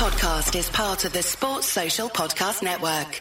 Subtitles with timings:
[0.00, 3.20] podcast is part of the Sports Social Podcast Network.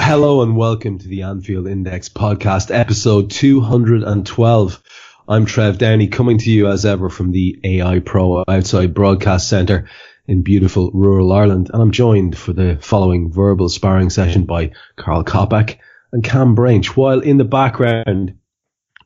[0.00, 4.82] Hello and welcome to the Anfield Index podcast, episode 212.
[5.30, 9.86] I'm Trev Downey coming to you as ever from the AI Pro outside broadcast centre
[10.26, 11.70] in beautiful rural Ireland.
[11.70, 15.80] And I'm joined for the following verbal sparring session by Karl Coppack
[16.12, 18.38] and Kam Brainch, while in the background,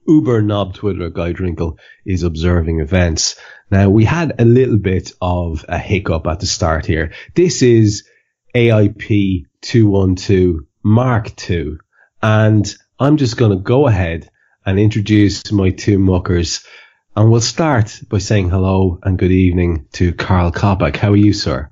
[0.06, 3.34] Uber knob Twitter Guy Drinkle is observing events.
[3.68, 7.14] Now we had a little bit of a hiccup at the start here.
[7.34, 8.08] This is
[8.54, 11.78] AIP 212 Mark II.
[12.22, 14.30] And I'm just going to go ahead
[14.64, 16.64] and introduce my two muckers.
[17.14, 20.96] And we'll start by saying hello and good evening to Karl Coppack.
[20.96, 21.70] How are you, sir?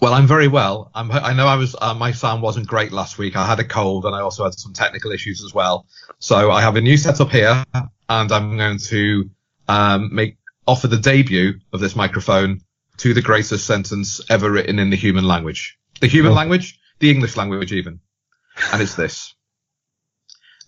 [0.00, 0.90] Well, I'm very well.
[0.94, 3.36] I'm, i know I was uh, my sound wasn't great last week.
[3.36, 5.86] I had a cold and I also had some technical issues as well.
[6.18, 7.64] So I have a new setup here,
[8.08, 9.30] and I'm going to
[9.66, 12.60] um, make offer the debut of this microphone
[12.98, 15.78] to the greatest sentence ever written in the human language.
[16.00, 16.34] The human oh.
[16.34, 18.00] language the English language even.
[18.72, 19.34] And it's this.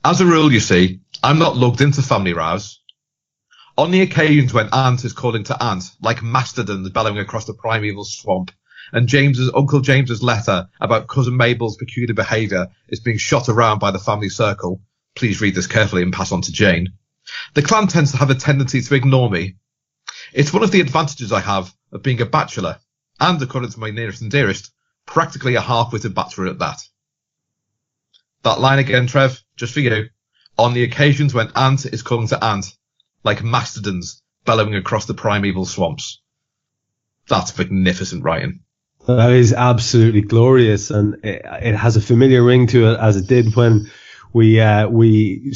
[0.08, 2.80] As a rule, you see, I'm not lugged into family rows.
[3.76, 8.04] On the occasions when aunt is calling to aunt, like mastodons bellowing across the primeval
[8.04, 8.52] swamp,
[8.92, 13.90] and James's Uncle James's letter about cousin Mabel's peculiar behaviour is being shot around by
[13.90, 14.80] the family circle.
[15.16, 16.92] Please read this carefully and pass on to Jane.
[17.54, 19.56] The clan tends to have a tendency to ignore me.
[20.32, 22.78] It's one of the advantages I have of being a bachelor,
[23.18, 24.70] and according to my nearest and dearest,
[25.04, 26.80] practically a half-witted batsman at that.
[28.44, 30.08] That line again, Trev, just for you.
[30.58, 32.66] On the occasions when ant is calling to ant,
[33.24, 36.22] like mastodons bellowing across the primeval swamps.
[37.28, 38.60] That's magnificent writing.
[39.06, 43.26] That is absolutely glorious, and it, it has a familiar ring to it as it
[43.26, 43.90] did when
[44.32, 45.52] we uh, we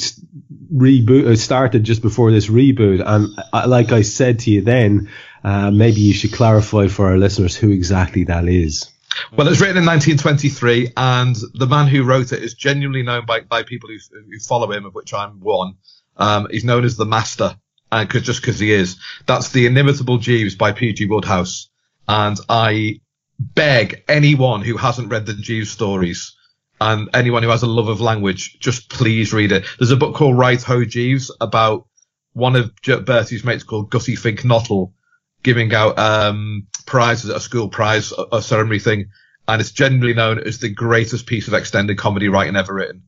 [0.72, 3.02] reboot uh, started just before this reboot.
[3.04, 5.10] And uh, like I said to you then,
[5.42, 8.88] uh, maybe you should clarify for our listeners who exactly that is.
[9.32, 13.26] Well, it was written in 1923, and the man who wrote it is genuinely known
[13.26, 15.74] by, by people who, who follow him, of which I'm one.
[16.16, 17.56] Um, he's known as the Master,
[17.92, 18.98] and cause, just because he is.
[19.26, 21.06] That's The Inimitable Jeeves by P.G.
[21.06, 21.68] Wodehouse.
[22.08, 23.00] And I
[23.38, 26.36] beg anyone who hasn't read the Jeeves stories
[26.80, 29.64] and anyone who has a love of language, just please read it.
[29.78, 31.86] There's a book called Right Ho Jeeves about
[32.32, 34.94] one of Bertie's mates called Gussie Fink Nottle
[35.42, 39.10] giving out um, prizes at a school prize a, a ceremony thing,
[39.48, 43.02] and it's generally known as the greatest piece of extended comedy writing ever written.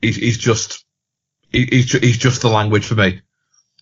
[0.00, 0.84] He's, he's just
[1.50, 3.20] he, he's he's just the language for me,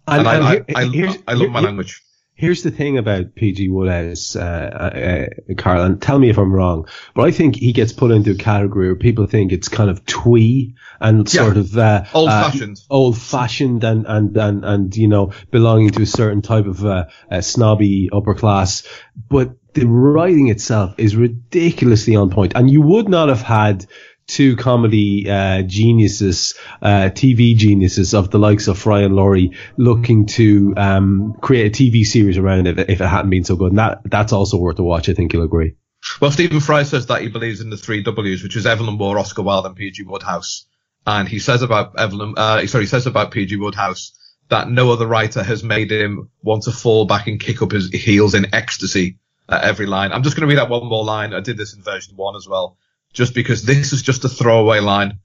[0.07, 2.03] and, and, I, I, I, I, love my language.
[2.39, 6.87] Here's the thing about PG Wodehouse, uh, uh, Karl, and tell me if I'm wrong,
[7.13, 10.07] but I think he gets put into a category where people think it's kind of
[10.07, 11.43] twee and yeah.
[11.43, 15.91] sort of uh, old fashioned, uh, old fashioned, and, and and and you know belonging
[15.91, 17.07] to a certain type of uh,
[17.41, 18.87] snobby upper class.
[19.29, 23.85] But the writing itself is ridiculously on point, and you would not have had
[24.29, 30.27] two comedy uh, geniuses, uh, TV geniuses of the likes of Fry and Laurie looking
[30.27, 33.73] to um, create a TV series around it if it hadn't been so good.
[33.73, 35.09] And that that's also worth a watch.
[35.09, 35.75] I think you'll agree.
[36.21, 39.19] Well, Stephen Fry says that he believes in the three W's, which is Evelyn Waugh,
[39.19, 40.05] Oscar Wilde, and P.G.
[40.05, 40.67] Wodehouse.
[41.07, 43.57] And he says about Evelyn, uh, sorry, he says about P.G.
[43.57, 44.13] Wodehouse
[44.51, 47.91] that no other writer has made him want to fall back and kick up his
[47.91, 49.19] heels in ecstasy
[49.49, 50.13] at every line.
[50.13, 51.35] I'm just going to read out one more line.
[51.35, 52.79] I did this in version one as well
[53.13, 55.19] just because this is just a throwaway line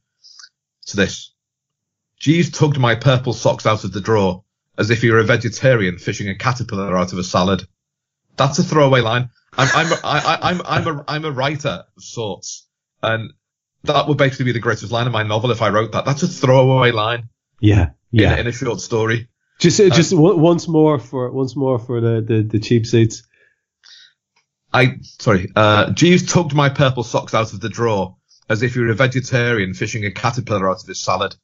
[0.88, 1.33] to this.
[2.17, 4.44] Jeeves tugged my purple socks out of the drawer
[4.77, 7.67] as if he were a vegetarian fishing a caterpillar out of a salad.
[8.38, 9.29] That's a throwaway line.
[9.57, 12.67] I'm, I'm, I, I'm, I'm a, I'm a writer of sorts.
[13.01, 13.33] And
[13.83, 16.05] that would basically be the greatest line of my novel if I wrote that.
[16.05, 17.29] That's a throwaway line.
[17.59, 17.89] Yeah.
[18.09, 18.33] Yeah.
[18.33, 19.27] In, in a short story.
[19.59, 23.24] Just, uh, just um, once more for, once more for the, the, the cheap seats.
[24.74, 28.16] I sorry, uh, Jeeves tugged my purple socks out of the drawer
[28.50, 31.36] as if he were a vegetarian fishing a caterpillar out of his salad.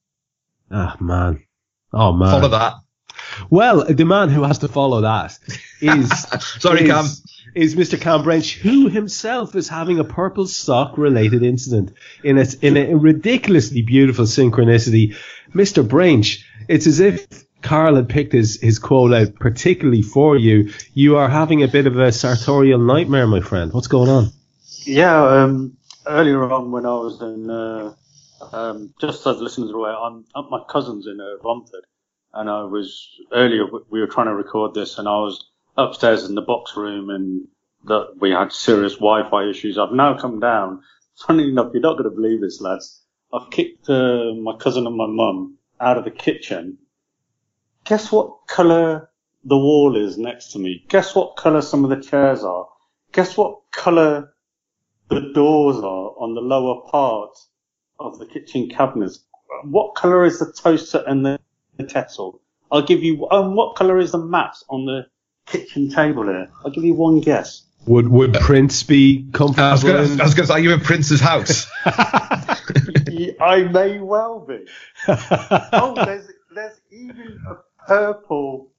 [0.72, 1.44] Ah oh, man,
[1.94, 2.74] oh man, follow that.
[3.50, 5.38] Well, the man who has to follow that
[5.82, 6.10] is
[6.60, 7.06] sorry, is, Kam.
[7.56, 8.00] Is Mr.
[8.00, 11.94] Kam Brainch, who himself is having a purple sock related incident
[12.24, 15.16] in a, in a ridiculously beautiful synchronicity.
[15.54, 15.88] Mr.
[15.88, 17.28] Brainch, it's as if
[17.62, 20.72] Karl had picked his, his quote out particularly for you.
[20.94, 23.74] You are having a bit of a sartorial nightmare, my friend.
[23.74, 24.32] What's going on?
[24.86, 25.78] Yeah, um,
[26.08, 27.94] earlier on when I was in, uh,
[28.52, 31.86] um, just as listeners are aware, I'm at my cousin's in uh, Romford,
[32.34, 33.66] and I was earlier.
[33.90, 35.46] We were trying to record this, and I was
[35.78, 37.48] upstairs in the box room, and
[37.86, 39.78] that we had serious Wi-Fi issues.
[39.78, 40.82] I've now come down.
[41.28, 43.02] Funny enough, you're not going to believe this, lads.
[43.34, 46.78] I've kicked uh, my cousin and my mum out of the kitchen.
[47.90, 49.10] Guess what colour
[49.44, 50.86] the wall is next to me?
[50.90, 52.68] Guess what colour some of the chairs are?
[53.14, 54.32] Guess what colour
[55.10, 57.36] the doors are on the lower part
[58.00, 59.22] of the kitchen cabinets?
[59.64, 61.40] What colour is the toaster and the,
[61.78, 62.40] the kettle?
[62.72, 63.28] I'll give you.
[63.32, 65.08] Um, what colour is the mat on the
[65.48, 66.52] kitchen table here?
[66.64, 67.64] I'll give you one guess.
[67.88, 69.68] Would would Prince be comfortable?
[69.68, 71.66] I was going to say, are you in Prince's house?
[71.86, 74.68] I may well be.
[75.08, 77.56] Oh, there's there's even a
[77.90, 78.70] purple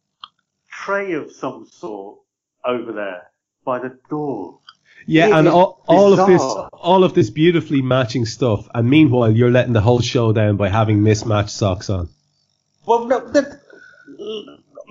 [0.71, 2.21] tray of some sort
[2.65, 3.31] over there
[3.65, 4.61] by the door.
[5.05, 9.33] yeah, It and all, all of this, all of this beautifully matching stuff, and meanwhile
[9.33, 12.09] you're letting the whole show down by having mismatched socks on.
[12.87, 13.61] Well, no, the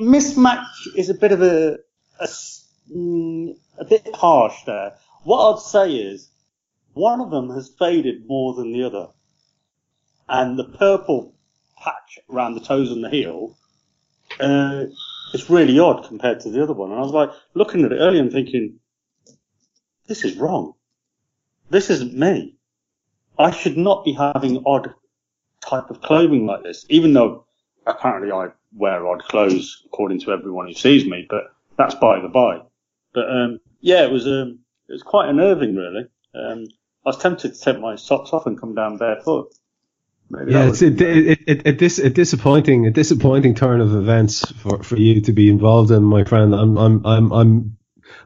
[0.02, 0.68] mismatch
[0.98, 1.78] is a bit of a,
[2.94, 4.96] mm, a bit harsh there.
[5.24, 6.30] What I'd say is
[6.92, 9.08] one of them has faded more than the other,
[10.28, 11.36] and the purple
[11.82, 13.56] patch around the toes and the heel
[14.40, 14.86] uh,
[15.34, 16.92] is really odd compared to the other one.
[16.92, 18.80] And I was like looking at it earlier and thinking,
[20.08, 20.74] this is wrong.
[21.70, 22.56] This isn't me.
[23.38, 24.94] I should not be having odd
[25.62, 27.46] type of clothing like this, even though
[27.86, 32.28] apparently I wear odd clothes according to everyone who sees me, but that's by the
[32.28, 32.62] by.
[33.14, 36.08] But um, yeah, it was um, it was quite unnerving, really.
[36.34, 36.66] Um,
[37.06, 39.54] I was tempted to take my socks off and come down barefoot.
[40.30, 43.94] Maybe Yeah, it's would- a, it, it, it, dis, a disappointing, a disappointing turn of
[43.96, 46.54] events for, for you to be involved in, my friend.
[46.54, 47.78] I'm, I'm, I'm, I'm,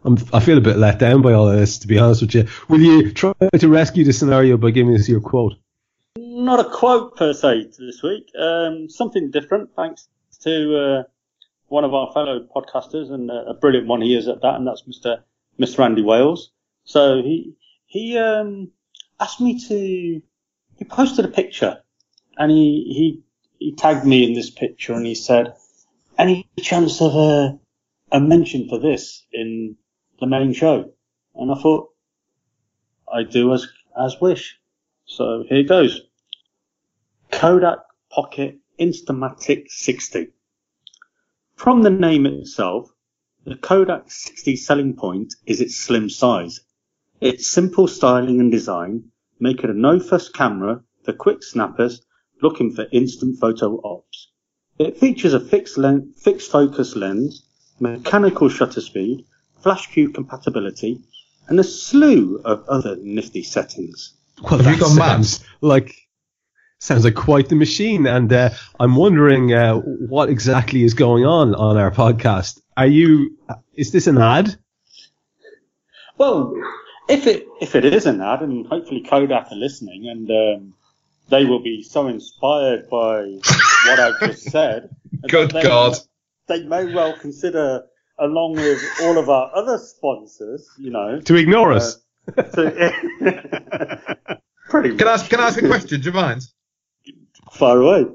[0.03, 2.35] I'm, I feel a bit let down by all of this, to be honest with
[2.35, 2.47] you.
[2.67, 5.55] Will you try to rescue the scenario by giving us your quote?
[6.15, 8.29] not a quote per se this week.
[8.37, 10.07] Um, something different, thanks
[10.41, 11.03] to uh,
[11.67, 14.67] one of our fellow podcasters and uh, a brilliant one he is at that, and
[14.67, 15.21] that's Mr.
[15.59, 15.83] Mr.
[15.85, 16.51] Andy Wales.
[16.83, 18.71] So he he um,
[19.19, 20.21] asked me to.
[20.75, 21.82] He posted a picture,
[22.37, 23.23] and he he
[23.59, 25.55] he tagged me in this picture, and he said,
[26.17, 27.59] "Any chance of a
[28.11, 29.77] a mention for this in
[30.19, 30.93] the main show?"
[31.35, 31.89] And I thought,
[33.11, 33.67] I do as
[33.99, 34.59] as wish.
[35.05, 36.01] So here goes.
[37.31, 40.29] Kodak Pocket Instamatic 60.
[41.55, 42.91] From the name itself,
[43.45, 46.61] the Kodak 60 selling point is its slim size.
[47.21, 52.01] Its simple styling and design make it a no-fuss camera for quick snappers
[52.43, 54.29] looking for instant photo ops.
[54.77, 57.45] It features a fixed, len- fixed focus lens,
[57.79, 59.25] mechanical shutter speed,
[59.61, 60.99] flash cube compatibility,
[61.47, 64.13] and a slew of other nifty settings.
[64.41, 65.07] Well, Have you that gone mad?
[65.25, 65.95] sounds Like,
[66.79, 68.05] sounds like quite the machine.
[68.07, 68.49] And uh,
[68.79, 72.59] I'm wondering uh, what exactly is going on on our podcast.
[72.75, 73.37] Are you?
[73.75, 74.55] Is this an ad?
[76.17, 76.53] Well,
[77.09, 80.73] if it if it is an ad, and hopefully Kodak are listening, and um,
[81.33, 83.23] they will be so inspired by
[83.87, 84.89] what I've just said.
[85.27, 85.97] Good they, God.
[86.47, 87.83] They may well consider,
[88.19, 91.97] along with all of our other sponsors, you know, To ignore us?
[92.35, 92.93] to,
[94.69, 96.01] pretty much Can I ask, can I ask a question?
[96.01, 96.41] Do you mind?
[97.51, 98.05] far away.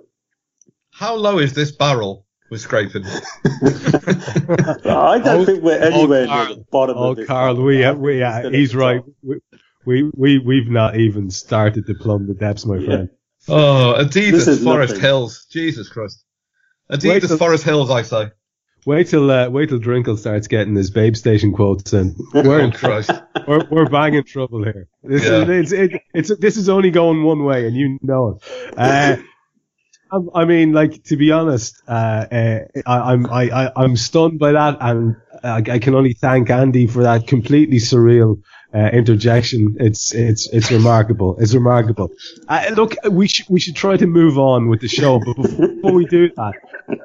[0.93, 3.05] How low is this barrel we're scraping?
[3.45, 7.27] I don't Oh, think we're anywhere near the bottom Oh, of this.
[7.27, 9.03] Karl, we, I uh, we, we're uh, still at he's right.
[9.23, 9.41] We,
[9.89, 13.09] we, we, we've not even started to plumb the depths, my friend.
[13.49, 15.01] Oh, This Adidas is Forest nothing.
[15.03, 15.47] Hills.
[15.51, 16.23] Jesus Christ.
[16.91, 18.31] Wait Adidas till- Forest Hills, I say.
[18.87, 22.15] Wait till, uh, wait till Drinkle starts getting his babe station quotes in.
[22.35, 23.11] We're Oh, in, Christ.
[23.49, 24.89] we're, we're banging trouble here.
[25.03, 25.43] This Yeah.
[25.51, 28.75] is, it's, it, it's, this is only going one way and you know it.
[28.79, 29.17] Uh,
[30.13, 34.53] I'm- mean, like to be honest, uh, uh, I, I'm I, I, I'm stunned by
[34.53, 38.41] that, and I, I can only thank Andy for that completely surreal
[38.75, 39.77] uh, interjection.
[39.81, 41.37] It's it's it's remarkable.
[41.39, 42.11] It's remarkable.
[42.49, 45.93] Uh, look, we should we should try to move on with the show, but before
[45.93, 46.55] we do that,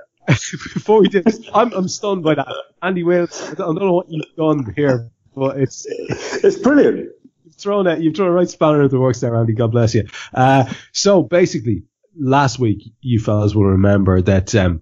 [0.28, 2.48] before we do this, I'm I'm stunned by that.
[2.82, 7.10] Andy Wales, I don't know what you've done here, but it's It's brilliant.
[7.46, 8.02] you've thrown it.
[8.02, 9.54] You've thrown a right spanner into the works there, Andy.
[9.54, 10.08] God bless you.
[10.34, 11.84] Uh, so basically,
[12.18, 14.82] last week, you fellas will remember that um,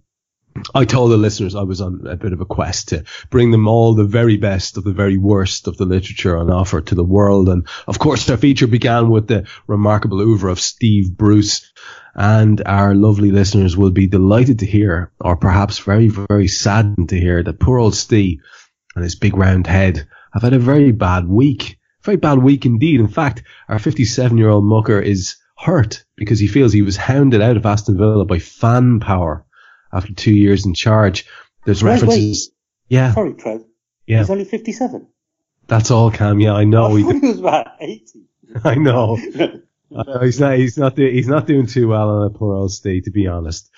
[0.75, 3.67] I told the listeners I was on a bit of a quest to bring them
[3.67, 7.03] all the very best of the very worst of the literature on offer to the
[7.03, 7.49] world.
[7.49, 11.71] And of course, our feature began with the remarkable oeuvre of Steve Bruce.
[12.13, 17.19] And our lovely listeners will be delighted to hear, or perhaps very, very saddened to
[17.19, 18.39] hear that poor old Steve
[18.95, 21.77] and his big round head have had a very bad week.
[22.03, 22.99] Very bad week indeed.
[22.99, 27.41] In fact, our 57 year old mucker is hurt because he feels he was hounded
[27.41, 29.45] out of Aston Villa by fan power
[29.93, 31.25] after two years in charge.
[31.65, 32.51] There's references.
[32.89, 33.63] Yeah, Sorry, Trev.
[34.05, 35.07] yeah, He's only 57.
[35.67, 36.39] that's all, Kam.
[36.39, 36.87] Yeah, I know.
[36.87, 38.25] I He, he was about 80.
[38.65, 39.15] I know.
[39.15, 40.57] He's not.
[40.57, 40.95] He's not.
[40.95, 43.69] Do, he's not doing too well on a parole stay, to be honest.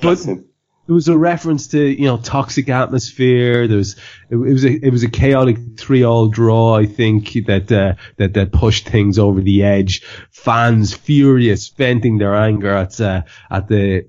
[0.00, 3.68] But there was a reference to you know toxic atmosphere.
[3.68, 3.94] There was
[4.30, 6.74] it, it was a it was a chaotic three all draw.
[6.76, 10.02] I think that uh, that that pushed things over the edge.
[10.30, 14.08] Fans furious, venting their anger at uh, at the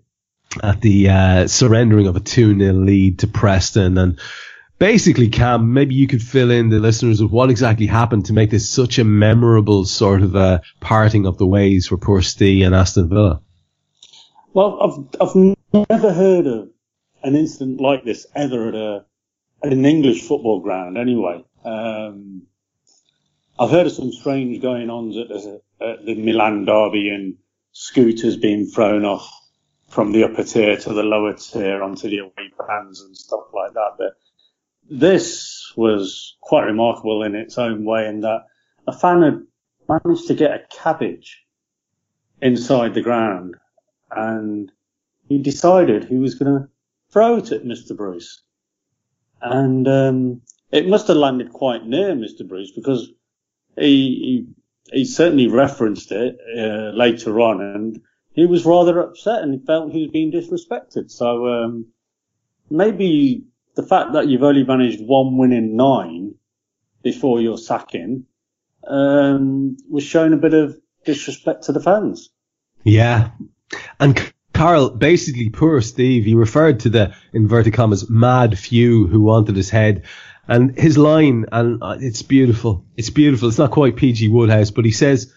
[0.63, 4.19] at the uh, surrendering of a two 0 lead to Preston and.
[4.79, 8.49] Basically, Kam, maybe you could fill in the listeners with what exactly happened to make
[8.49, 12.73] this such a memorable sort of a parting of the ways for poor Steve and
[12.73, 13.43] Aston Villa.
[14.55, 15.55] Well, I've, I've
[15.87, 16.69] never heard of
[17.23, 19.05] an incident like this ever at a,
[19.63, 21.43] at an English football ground anyway.
[21.63, 22.47] Um,
[23.59, 25.29] I've heard of some strange going ons at,
[25.87, 27.35] at the Milan derby and
[27.71, 29.31] scooters being thrown off
[29.91, 33.73] from the upper tier to the lower tier onto the away fans and stuff like
[33.73, 33.95] that.
[33.97, 34.13] But
[34.89, 38.45] this was quite remarkable in its own way in that
[38.87, 39.41] a fan had
[39.89, 41.43] managed to get a cabbage
[42.41, 43.55] inside the ground
[44.11, 44.71] and
[45.27, 46.69] he decided he was going to
[47.11, 47.95] throw it at Mr.
[47.95, 48.43] Bruce.
[49.41, 52.47] And um, it must have landed quite near Mr.
[52.47, 53.11] Bruce because
[53.77, 54.45] he
[54.91, 58.01] he, he certainly referenced it uh, later on, and
[58.33, 61.11] he was rather upset and he felt he was being disrespected.
[61.11, 61.87] So um,
[62.69, 63.45] maybe
[63.75, 66.35] the fact that you've only managed one win in nine
[67.03, 68.25] before your sacking
[68.87, 72.29] um, was showing a bit of disrespect to the fans.
[72.83, 73.31] Yeah.
[73.99, 79.55] And Karl, basically, poor Steve, he referred to the inverted commas mad few who wanted
[79.55, 80.03] his head.
[80.47, 82.85] And his line, and uh, it's beautiful.
[82.97, 83.47] It's beautiful.
[83.47, 85.31] It's not quite PG Wodehouse, but he says,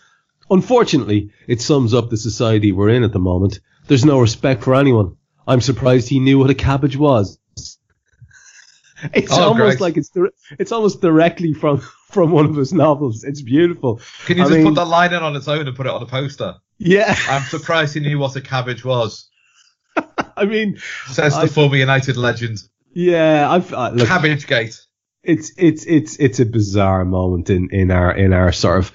[0.51, 3.61] unfortunately, it sums up the society we're in at the moment.
[3.87, 5.17] There's no respect for anyone.
[5.47, 7.39] I'm surprised he knew what a cabbage was.
[9.13, 10.11] It's Oh, almost like it's
[10.59, 11.79] it's almost directly from
[12.11, 13.23] from one of his novels.
[13.25, 14.01] It's beautiful.
[14.25, 15.93] Can you I just mean- put that line in on its own and put it
[15.93, 16.55] on a poster?
[16.79, 19.29] Yeah, I'm surprised he knew what a cabbage was.
[20.37, 22.59] I mean, Says I- the former United legend.
[22.95, 23.51] yeah.
[23.51, 24.81] I've uh, look, Cabbage Gate.
[25.23, 28.93] it's it's it's it's a bizarre moment in in our in our sort of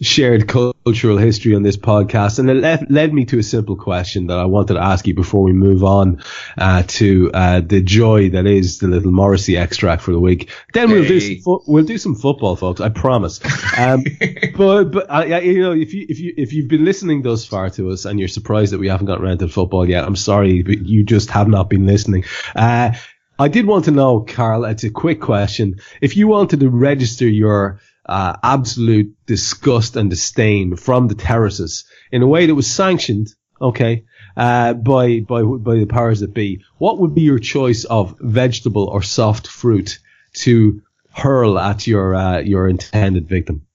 [0.00, 4.26] shared cultural history on this podcast, and it led, led me to a simple question
[4.26, 6.22] that I wanted to ask you before we move on
[6.58, 10.50] uh, to uh, the joy that is the little Morrissey extract for the week.
[10.72, 12.80] Then we'll do some fo- we'll do some football, folks.
[12.80, 13.40] I promise.
[13.78, 14.04] Um,
[14.56, 17.44] but but I, I, you know if you if you if you've been listening thus
[17.44, 20.16] far to us and you're surprised that we haven't got around to football yet, I'm
[20.16, 22.24] sorry, but you just have not been listening.
[22.54, 22.92] Uh,
[23.38, 24.64] I did want to know, Karl.
[24.64, 25.80] It's a quick question.
[26.00, 32.22] If you wanted to register your uh, absolute disgust and disdain from the terraces in
[32.22, 33.28] a way that was sanctioned,
[33.60, 34.04] okay,
[34.36, 38.84] uh, by by by the powers that be, what would be your choice of vegetable
[38.84, 39.98] or soft fruit
[40.34, 40.82] to
[41.12, 43.66] hurl at your uh, your intended victim?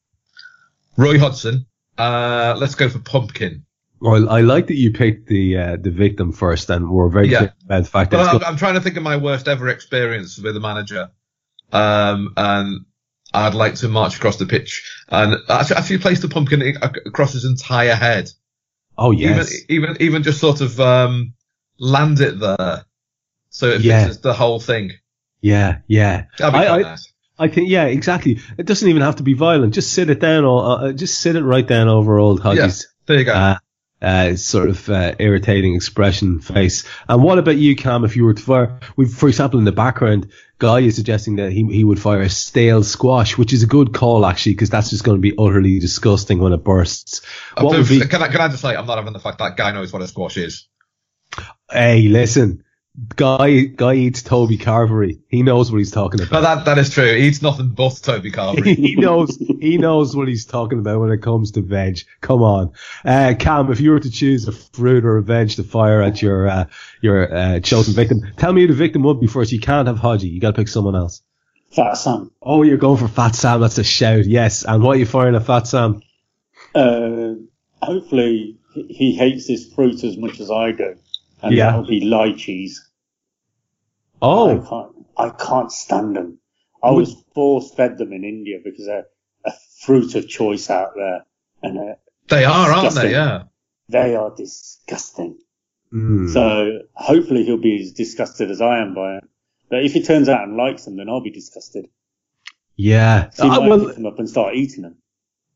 [0.98, 1.66] Roy Hodgson.
[1.98, 3.66] Uh, let's go for pumpkin.
[4.02, 7.50] Well, I like that you picked the uh, the victim first, and we're very Yeah.
[7.66, 8.52] about the fact that it's I'm.
[8.54, 11.10] I'm trying to think of my worst ever experience with a manager.
[11.72, 12.86] Um, and
[13.34, 17.46] I'd like to march across the pitch and actually, actually place the pumpkin across his
[17.46, 18.30] entire head.
[18.98, 21.34] oh yes, Even, even, even just sort of, um,
[21.80, 22.86] land it there.
[23.50, 24.04] So it Yeah.
[24.06, 24.92] fixes the whole thing.
[25.42, 26.26] yeah, yeah.
[26.42, 26.98] I- I-.
[27.42, 28.40] I think yeah, exactly.
[28.58, 29.74] It doesn't even have to be violent.
[29.74, 32.84] Just sit it down, or uh, just sit it right down over old Huggies.
[33.06, 33.32] There you go.
[33.34, 33.58] Uh,
[34.02, 36.84] uh, sort of uh, irritating expression face.
[37.08, 38.04] And what about you, Kam?
[38.04, 41.52] If you were to fire, we, for example, in the background, Guy is suggesting that
[41.52, 44.90] he he would fire a stale squash, which is a good call actually, because that's
[44.90, 47.22] just going to be utterly disgusting when it bursts.
[47.58, 48.02] What would be?
[48.02, 50.02] can, I, can I just say, I'm not having the fact that guy knows what
[50.02, 50.68] a squash is.
[51.72, 52.66] Hey, listen,
[53.16, 55.20] Guy Guy eats Toby Carvery.
[55.28, 56.32] He knows what he's talking about.
[56.32, 57.06] But that, that is true.
[57.16, 58.76] He eats nothing but Toby Carvery.
[58.76, 62.00] he knows he knows what he's talking about when it comes to veg.
[62.22, 62.72] Come on,
[63.06, 63.72] uh, Kam.
[63.72, 66.66] If you were to choose a fruit or a veg to fire at your uh,
[67.02, 69.52] your uh, chosen victim, tell me who the victim would be first.
[69.52, 70.32] You can't have Hodgie.
[70.32, 71.22] You got to pick someone else.
[71.72, 72.32] Fat Sam.
[72.42, 73.62] Oh, you're going for Fat Sam.
[73.62, 74.26] That's a shout.
[74.26, 74.66] Yes.
[74.66, 76.02] And what are you firing at Fat Sam?
[76.74, 77.34] Uh,
[77.82, 80.96] hopefully he- he hates this fruit as much as I do.
[81.42, 81.68] And Yeah.
[81.72, 82.74] that'll be lychees.
[84.22, 86.40] I Oh, can't, I can't stand them.
[86.84, 89.06] I was force fed them in India because they're
[89.46, 91.26] a fruit of choice out there.
[91.62, 91.96] And uh,
[92.30, 93.12] They are, aren't they?
[93.12, 93.44] Yeah.
[93.90, 95.38] they are disgusting.
[95.94, 96.32] mm.
[96.32, 99.24] So hopefully he'll be as disgusted as I am by it.
[99.70, 101.88] But if he turns out and likes them, then I'll be disgusted.
[102.76, 103.30] yeah.
[103.32, 104.98] So he Uh, well, pick them up and start eating them.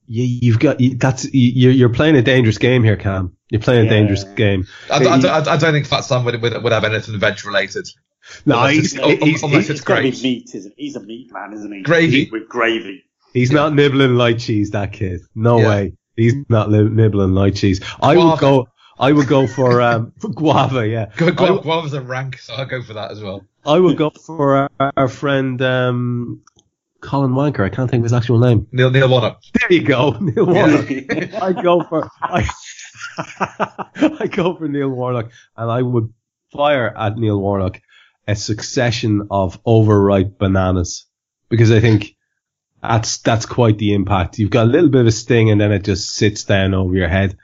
[0.05, 3.37] Yeah, you've got you, that's you, you're playing a dangerous game here, Kam.
[3.49, 3.89] You're playing a Yeah.
[3.97, 4.67] dangerous game.
[4.91, 7.87] I, I, don't- I, don't think Fat Sam would, would, would have anything veg related.
[8.45, 10.23] No, Unless he's, it's- he's, unless he's, it's It's got to be great.
[10.23, 10.75] meat, isn't it?
[10.77, 11.81] He's a meat man, isn't he?
[11.81, 12.29] Gravy.
[12.31, 13.03] With gravy.
[13.33, 14.71] he's not nibbling light cheese.
[14.71, 15.67] That kid, no Yeah.
[15.69, 15.93] way.
[16.15, 17.81] He's not li- nibbling light cheese.
[18.01, 18.67] I would go.
[18.99, 20.87] I would go for um for guava.
[20.87, 23.43] Yeah, Gu- Gu- Guava's a rank, so I'll go for that as well.
[23.65, 26.41] I would go for our, our friend um
[27.01, 27.65] Colin Wanker.
[27.65, 28.67] I can't think of his actual name.
[28.71, 29.41] Neil Neil Warnock.
[29.59, 30.87] There you go, Neil Warnock.
[31.41, 32.47] I go for I,
[33.17, 36.13] I go for Neil Warnock, and I would
[36.51, 37.79] fire at Neil Warnock
[38.27, 41.05] a succession of overripe bananas
[41.49, 42.15] because I think
[42.81, 44.39] that's that's quite the impact.
[44.39, 46.95] You've got a little bit of a sting, and then it just sits down over
[46.95, 47.37] your head.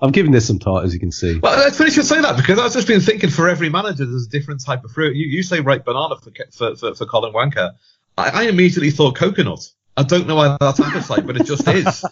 [0.00, 1.38] I've given this some thought, as you can see.
[1.38, 4.04] Well, it's funny you should say that because I've just been thinking for every manager
[4.04, 5.16] there's a different type of fruit.
[5.16, 7.72] You, you say ripe banana for, for, for, for Colin Wanker.
[8.18, 9.70] I, I immediately thought coconut.
[9.96, 12.04] I don't know why that's appetite, but it just is.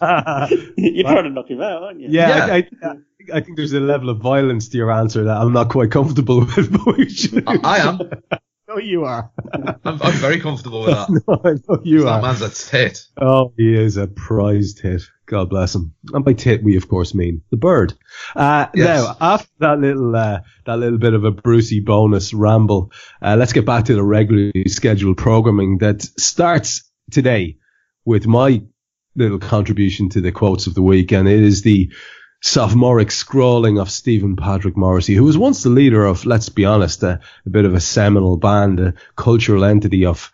[0.76, 2.08] You're trying to knock him out, aren't you?
[2.10, 2.54] Yeah, Yeah.
[2.54, 2.94] I, I,
[3.34, 6.40] I think there's a level of violence to your answer that I'm not quite comfortable
[6.56, 6.72] with.
[6.72, 7.44] But we should.
[7.46, 7.98] I, I am.
[8.68, 9.30] know you are.
[9.52, 11.10] I'm, I'm very comfortable with that.
[11.28, 12.22] no, I know you that are.
[12.22, 13.04] man's a tit.
[13.20, 15.02] Oh, he is a prized tit.
[15.26, 15.94] God bless him.
[16.12, 17.94] And by tit, we of course mean the bird.
[18.36, 18.86] Uh, Yes.
[19.04, 23.52] now, after that little, uh, that little bit of a Brucey bonus ramble, uh, let's
[23.54, 27.58] get back to the regularly scheduled programming that starts today
[28.04, 28.62] with my
[29.16, 31.12] little contribution to the quotes of the week.
[31.12, 31.92] And it is the
[32.42, 37.02] sophomoric scrawling of Stephen Patrick Morrissey, who was once the leader of, let's be honest,
[37.02, 40.32] a, a bit of a seminal band, a cultural entity of,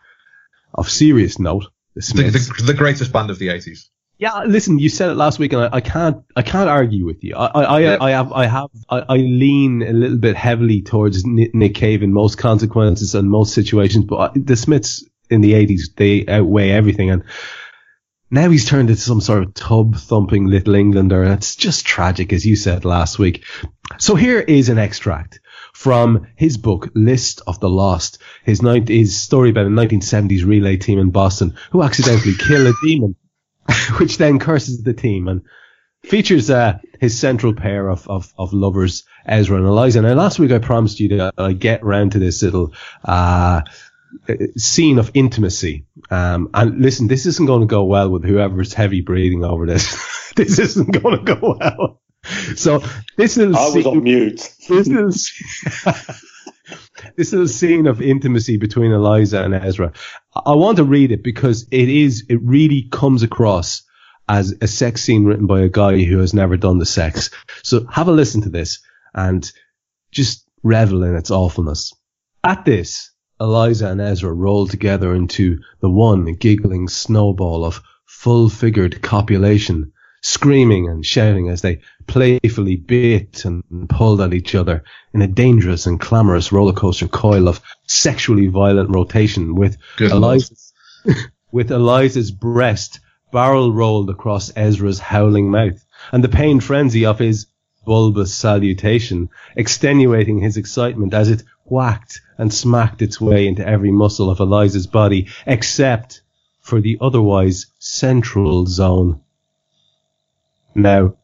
[0.75, 1.67] of serious note.
[1.95, 3.89] The The, the, the greatest band of the 80s.
[4.19, 7.25] Yeah, listen, you said it last week, and I, I can't, I can't argue with
[7.25, 7.37] you.
[7.37, 7.97] I, I, I, Yeah.
[8.01, 12.03] I have, I have, I, I lean a little bit heavily towards Ni- Nick Cave
[12.03, 16.71] in most consequences and most situations, but I- the Smiths in the '80s they outweigh
[16.71, 17.23] everything, and
[18.31, 22.33] now he's turned into some sort of tub thumping little Englander, and it's just tragic,
[22.33, 23.45] as you said last week.
[23.99, 25.41] So here is an extract
[25.73, 30.99] from his book List of the Lost, his, his story about a 1970s relay team
[30.99, 33.17] in Boston who accidentally kill a demon,
[33.99, 35.43] which then curses the team and
[36.03, 40.03] features uh, his central pair of, of, of lovers, Ezra and Eliza.
[40.03, 43.63] Now, last week I promised you that I'd get round to this little uh,
[44.57, 45.87] scene of intimacy.
[46.11, 50.33] Um, and listen, this isn't going to go well with whoever's heavy breathing over this.
[50.37, 52.01] this isn't going to go well.
[52.55, 52.83] So
[53.17, 54.55] this little I was scene, on mute.
[54.69, 55.11] this little,
[57.17, 59.93] this little scene of intimacy between Eliza and Ezra.
[60.35, 63.83] I I want to read it because it is, it really comes across
[64.29, 67.31] as a sex scene written by a guy who has never done the sex.
[67.65, 68.81] So have a listen to this
[69.15, 69.51] and
[70.13, 71.93] just revel in its awfulness.
[72.45, 79.93] At this, Eliza and Ezra roll together into the one giggling snowball of full-figured copulation,
[80.21, 85.87] screaming and shouting as they playfully bit and pulled at each other in a dangerous
[85.87, 90.11] and clamorous roller coaster coil of sexually violent rotation with Good.
[90.11, 90.73] Eliza's,
[91.53, 93.01] with Eliza's breast
[93.33, 97.47] barrel rolled across Ezra's howling mouth and the pained frenzy of his
[97.87, 104.31] bulbous salutation extenuating his excitement as it whacked and smacked its way into every muscle
[104.31, 106.23] of Eliza's body except
[106.61, 109.21] for the otherwise central zone.
[110.75, 111.15] Now,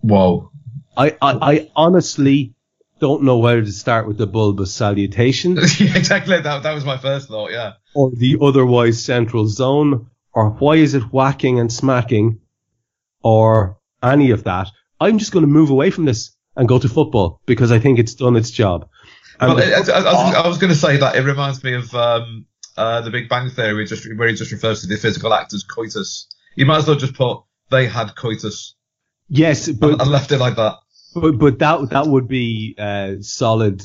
[0.00, 0.50] Whoa.
[0.96, 2.54] I, I, I honestly
[3.00, 6.40] don't know whether to start with the bulbous salutation yeah, exactly.
[6.40, 7.74] That, that was my first thought, yeah.
[7.94, 12.40] or the otherwise central zone, or why is it whacking and smacking,
[13.22, 14.68] or any of that.
[15.00, 17.98] I'm just going to move away from this and go to football because I think
[17.98, 18.88] it's done its job.
[19.40, 21.74] And Well, I, I, I was, I was going to say that it reminds me
[21.74, 24.86] of um, uh, the Big Bang Theory, where he, just, where he just refers to
[24.86, 26.28] the physical act as coitus.
[26.56, 28.76] You might as well just put they had coitus
[29.28, 30.76] yes, but, I left it like that.
[31.14, 33.82] but but that that would be uh, solid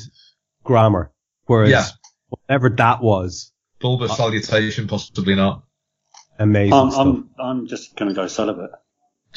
[0.62, 1.10] grammar,
[1.46, 1.86] whereas Yeah.
[2.28, 5.64] whatever that was, Bulbous salutation, possibly not.
[6.38, 7.06] amazing I'm, stuff.
[7.06, 8.70] I'm, I'm just going to go celibate.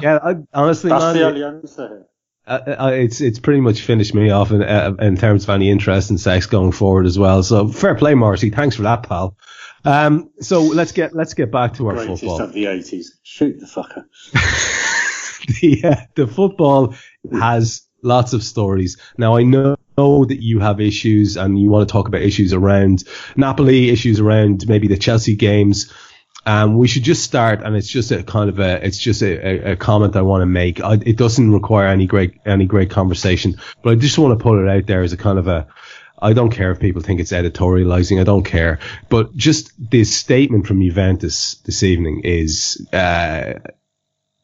[0.00, 2.06] yeah, I, honestly, That's man, the only answer here.
[2.48, 5.70] Uh, uh, it's it's pretty much finished me off in uh, in terms of any
[5.70, 7.42] interest in sex going forward as well.
[7.42, 8.50] So fair play, Morrissey.
[8.50, 9.36] Thanks for that, pal.
[9.84, 12.40] Um, so let's get let's get back to our Greatest football.
[12.42, 13.06] of the 80s.
[13.22, 14.04] Shoot the fucker.
[15.60, 16.94] the uh, the football
[17.32, 18.96] has lots of stories.
[19.16, 23.04] Now I know that you have issues and you want to talk about issues around
[23.36, 25.92] Napoli, issues around maybe the Chelsea games.
[26.46, 29.68] Um, we should just start, and it's just a kind of a, it's just a,
[29.68, 30.80] a, a comment I want to make.
[30.80, 34.62] I, it doesn't require any great, any great conversation, but I just want to put
[34.62, 35.66] it out there as a kind of a,
[36.20, 38.20] I don't care if people think it's editorializing.
[38.20, 38.78] I don't care.
[39.08, 43.54] But just this statement from Juventus this evening is uh,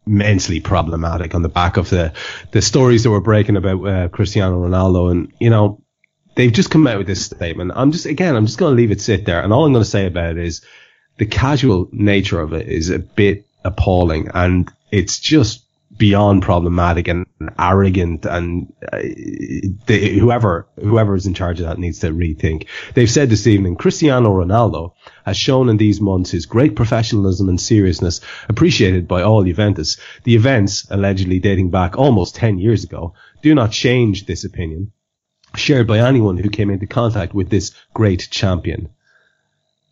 [0.06, 2.12] immensely problematic on the back of the
[2.52, 5.82] the stories that were breaking about uh, Cristiano Ronaldo, and you know
[6.36, 7.72] they've just come out with this statement.
[7.74, 9.84] I'm just again, I'm just going to leave it sit there, and all I'm going
[9.84, 10.62] to say about it is
[11.16, 15.64] the casual nature of it is a bit appalling, and it's just
[15.96, 17.24] beyond problematic and
[17.58, 18.98] arrogant and uh,
[19.86, 22.66] the, whoever whoever is in charge of that needs to rethink.
[22.94, 27.60] They've said this evening Cristiano Ronaldo has shown in these months his great professionalism and
[27.60, 29.96] seriousness appreciated by all Juventus.
[30.24, 34.92] The events allegedly dating back almost 10 years ago do not change this opinion
[35.56, 38.88] shared by anyone who came into contact with this great champion.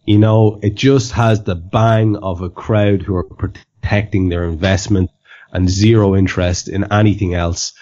[0.05, 5.11] You know, it just has the bang of a crowd who are protecting their investment
[5.53, 7.73] and zero interest in anything else.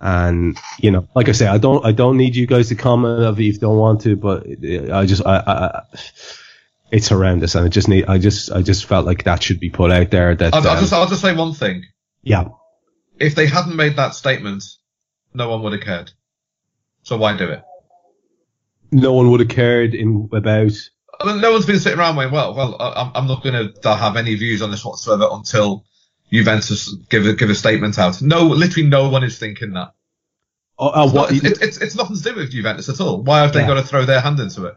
[0.00, 3.22] And you know, like I say, I don't, I don't need you guys to comment
[3.22, 5.82] if you don't want to, but I just, I, I,
[6.90, 9.70] it's horrendous, and I just need, I just, I just felt like that should be
[9.70, 10.34] put out there.
[10.34, 11.84] That I'll, I'll um, just, I'll just say one thing.
[12.22, 12.48] yeah,
[13.18, 14.64] If they hadn't made that statement,
[15.34, 16.12] no one would have cared.
[17.02, 17.62] So why do it?
[18.92, 20.72] no one would have cared in about.
[21.24, 24.34] No one's been sitting around going, well, well, I'm, I'm not going to have any
[24.36, 25.84] views on this whatsoever until
[26.32, 28.22] Juventus give a, give a statement out.
[28.22, 29.92] No, literally no one is thinking that.
[30.78, 33.22] Oh, uh, It's, what, not- it's, it's, it's nothing to do with Juventus at all.
[33.22, 33.66] Why have they Yeah.
[33.66, 34.74] got to throw their hand into it?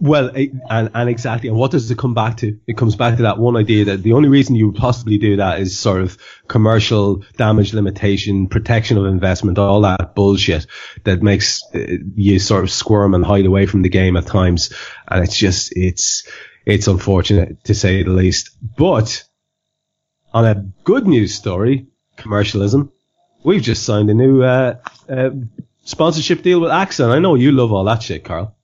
[0.00, 1.48] Well, and, and exactly.
[1.48, 2.58] And what does it come back to?
[2.66, 5.36] It comes back to that one idea that the only reason you would possibly do
[5.36, 10.66] that is sort of commercial damage limitation, protection of investment, all that bullshit
[11.04, 14.72] that makes uh, you sort of squirm and hide away from the game at times.
[15.08, 16.28] And it's just, it's,
[16.64, 18.50] it's unfortunate to say the least.
[18.76, 19.24] But
[20.32, 22.92] on a good news story, commercialism,
[23.42, 24.76] we've just signed a new, uh,
[25.08, 25.30] uh,
[25.82, 27.04] sponsorship deal with AXA.
[27.04, 28.54] And I know you love all that shit, Karl.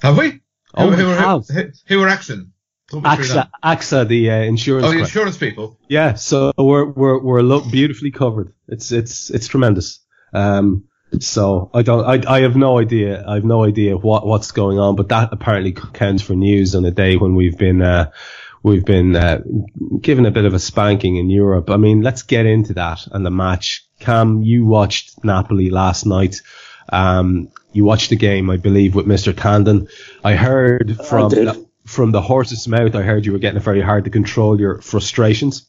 [0.00, 0.39] Have we?
[0.74, 1.46] Oh, who, who, have.
[1.48, 2.52] who, who are Action?
[2.90, 3.50] Talk me through AXA.
[3.64, 4.86] AXA, the uh, insurance.
[4.86, 5.78] Oh, the insurance people.
[5.88, 8.52] Yeah, so we're we're we're lo- beautifully covered.
[8.66, 10.00] It's it's it's tremendous.
[10.32, 10.84] Um,
[11.20, 14.78] so I don't I I have no idea I have no idea what what's going
[14.78, 18.10] on, but that apparently counts for news on a day when we've been uh
[18.62, 19.40] we've been uh,
[20.00, 21.70] given a bit of a spanking in Europe.
[21.70, 23.86] I mean, let's get into that and the match.
[24.00, 26.36] Cam, you watched Napoli last night.
[26.90, 29.32] Um, you watched the game, I believe, with Mr.
[29.32, 29.88] Tandon.
[30.24, 31.46] I heard from did.
[31.48, 32.94] the, from the horse's mouth.
[32.94, 35.66] I heard you were getting it very hard to control your frustrations.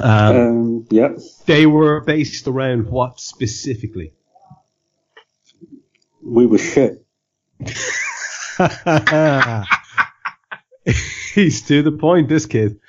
[0.00, 1.10] Um, Um, yeah.
[1.46, 4.12] they were based around what specifically?
[6.22, 7.04] We were shit.
[11.34, 12.80] He's to the point, this kid.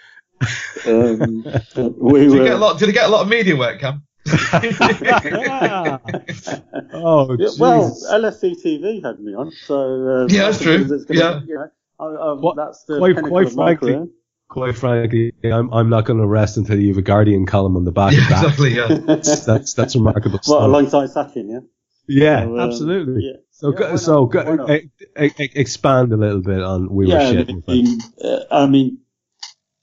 [0.85, 1.43] Um,
[1.97, 2.43] we Did you were.
[2.45, 2.79] get a lot?
[2.79, 4.03] Did you get a lot of media work, Kam?
[6.93, 8.09] oh, Yeah, well, Jesus.
[8.11, 10.85] LSE TV had me on, so uh, Yeah, that's true.
[10.89, 11.41] it's gonna- Yeah.
[11.47, 14.07] you know, I, I, What- that's the quite- pinnacle quite of my frankly, career.
[14.49, 17.83] quite frankly, I'm, I'm not going to rest until you have a Guardian column on
[17.85, 18.43] the back yeah, of that.
[18.43, 18.75] exactly.
[18.75, 18.87] Yeah.
[19.05, 21.59] That's, that's, that's remarkable Well, alongside Sakin, yeah.
[22.07, 23.23] yeah, So, um, absolutely.
[23.25, 23.33] Yeah.
[23.51, 23.99] So, Yeah, go, why not?
[23.99, 24.69] so go, not?
[24.71, 24.89] e-
[25.19, 27.49] e- e- expand a little bit on we were yeah, shit.
[27.49, 28.99] I mean, uh, I mean,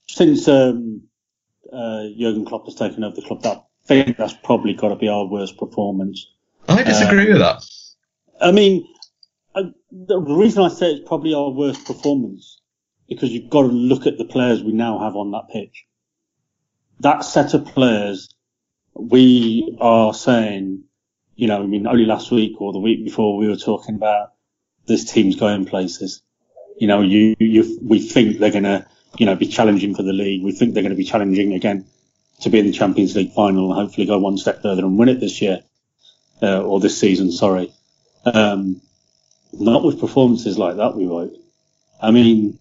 [0.08, 1.02] since um,
[1.70, 4.96] uh, Jurgen Klopp has taken over the club, that I think that's probably got to
[4.96, 6.26] be our worst performance.
[6.68, 7.64] I disagree with that.
[8.40, 8.86] I mean,
[9.54, 12.60] uh, the reason I say it's probably our worst performance
[13.08, 15.86] because you've got to look at the players we now have on that pitch.
[17.00, 18.34] That set of players,
[18.94, 20.82] we are saying,
[21.36, 24.32] you know, I mean, only last week or the week before we were talking about
[24.86, 26.22] this team's going places.
[26.78, 28.86] You know, you, you, we think they're going to,
[29.18, 30.42] you know, be challenging for the league.
[30.42, 31.86] We think they're going to be challenging again
[32.40, 35.08] to be in the Champions League final and hopefully go one step further and win
[35.08, 35.60] it this year,
[36.42, 37.72] uh, or this season, sorry.
[38.24, 38.80] Um,
[39.52, 41.36] not with performances like that, we won't.
[42.00, 42.58] I mean,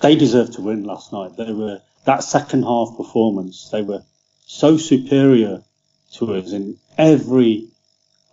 [0.00, 1.36] they deserved to win last night.
[1.36, 4.02] They were, that second half performance, they were
[4.46, 5.62] so superior
[6.14, 7.68] to us in every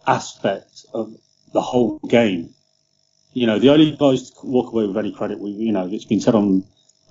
[0.06, 1.16] aspect of
[1.54, 2.54] the whole game.
[3.34, 6.06] You know, the only guys to walk away with any credit, we, you know, it's
[6.06, 6.66] been said on,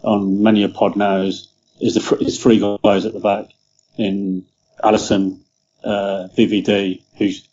[0.05, 1.49] on many a pod now is,
[1.81, 3.47] is the, is three guys at the back
[3.97, 4.47] in
[4.83, 5.41] Alisson,
[5.85, 7.49] uh, VVD, who's,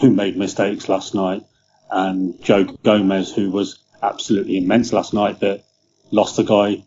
[0.00, 1.42] who made mistakes last night,
[1.90, 5.64] and Joe Gomez, who was absolutely immense last night, but
[6.10, 6.84] lost the guy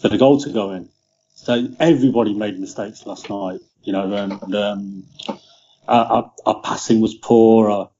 [0.00, 0.88] for the goal to go in.
[1.34, 5.04] So everybody made mistakes last night, you know, and um,
[5.88, 7.70] our, our, our passing was poor.
[7.70, 7.90] Our,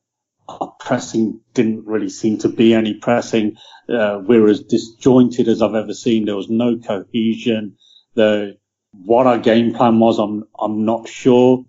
[0.49, 3.57] our pressing didn't really seem to be any pressing.
[3.89, 6.25] Uh, we were as disjointed as I've ever seen.
[6.25, 7.77] There was no cohesion.
[8.15, 8.59] The
[8.93, 11.65] what our game plan was, I'm I'm not sure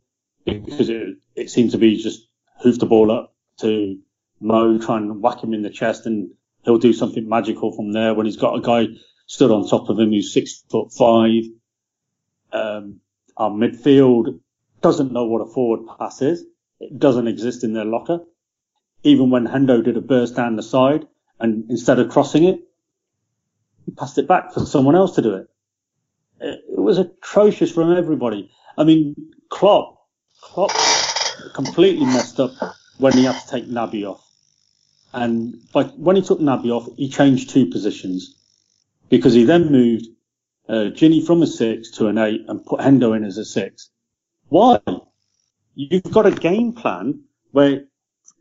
[0.46, 2.28] because it it seemed to be just
[2.62, 4.00] hoof the ball up to
[4.40, 6.32] Mo try and whack him in the chest and
[6.64, 8.88] he'll do something magical from there when he's got a guy
[9.28, 11.44] stood on top of him who's six foot five.
[12.52, 13.00] Um,
[13.38, 14.40] our midfield
[14.82, 16.44] doesn't know what a forward pass is.
[16.80, 18.20] It doesn't exist in their locker.
[19.04, 21.08] Even when Hendo did a burst down the side
[21.40, 22.60] and instead of crossing it,
[23.86, 25.48] he passed it back for someone else to do it.
[26.82, 28.50] It was atrocious from everybody.
[28.76, 29.16] I mean,
[29.50, 30.08] Klopp,
[30.42, 30.72] Klopp
[31.54, 32.54] completely messed up
[32.98, 34.28] when he had to take Naby off.
[35.14, 38.36] And but when he took Naby off, he changed two positions
[39.10, 40.08] because he then moved
[40.68, 43.92] uh, Gini from a six to an eight and put Hendo in as a six.
[44.50, 44.80] Why?
[45.76, 47.84] You've got a game plan where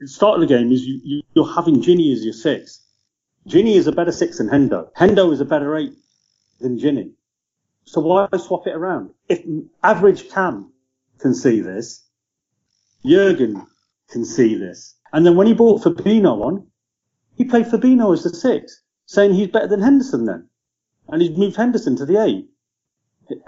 [0.00, 2.80] the start of the game is you, are having Gini as your six.
[3.46, 4.90] Gini is a better six than Hendo.
[4.94, 5.92] Hendo is a better eight
[6.58, 7.12] than Gini.
[7.90, 9.10] So why swap it around?
[9.28, 9.44] If
[9.82, 10.72] average Kam
[11.18, 12.06] can see this,
[13.04, 13.66] Jurgen
[14.10, 14.94] can see this.
[15.12, 16.68] And then when he brought Fabinho on,
[17.34, 20.48] he played Fabinho as the six, saying he's better than Henderson then.
[21.08, 22.48] And he's moved Henderson to the eight.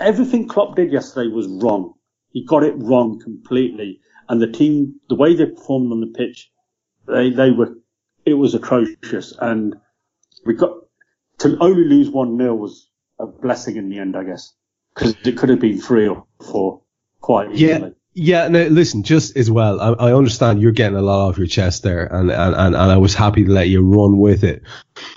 [0.00, 1.94] Everything Klopp did yesterday was wrong.
[2.30, 4.00] He got it wrong completely.
[4.28, 6.50] And the team, the way they performed on the pitch,
[7.06, 7.76] they, they were,
[8.26, 9.36] it was atrocious.
[9.40, 9.76] And
[10.44, 10.78] we got,
[11.38, 14.52] to only lose one nil was a blessing in the end, I guess.
[14.94, 16.82] Because it could have been three or four
[17.20, 17.80] quite easily.
[17.80, 17.88] Yeah.
[18.14, 21.46] Yeah, no, listen, just as well, I, I, understand you're getting a lot off your
[21.46, 24.64] chest there, and, and, and, I was happy to let you run with it.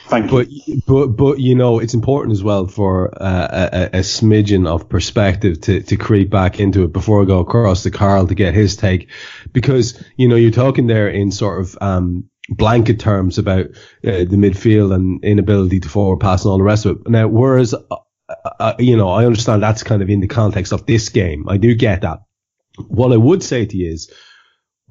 [0.08, 0.38] Thank you.
[0.38, 0.81] but, you.
[0.88, 5.60] But, but, you know, it's important as well for uh, a, a, smidgen of perspective
[5.62, 8.77] to, to creep back into it before I go across to Karl to get his
[8.77, 9.10] take.
[9.51, 14.38] Because, you know, you're talking there in sort of, um, blanket terms about uh, the
[14.38, 17.10] midfield and inability to forward pass and all the rest of it.
[17.10, 17.95] Now, whereas, uh,
[18.60, 21.47] uh, you know, I understand that's kind of in the context of this game.
[21.49, 22.19] I do get that.
[22.88, 24.12] What I would say to you is,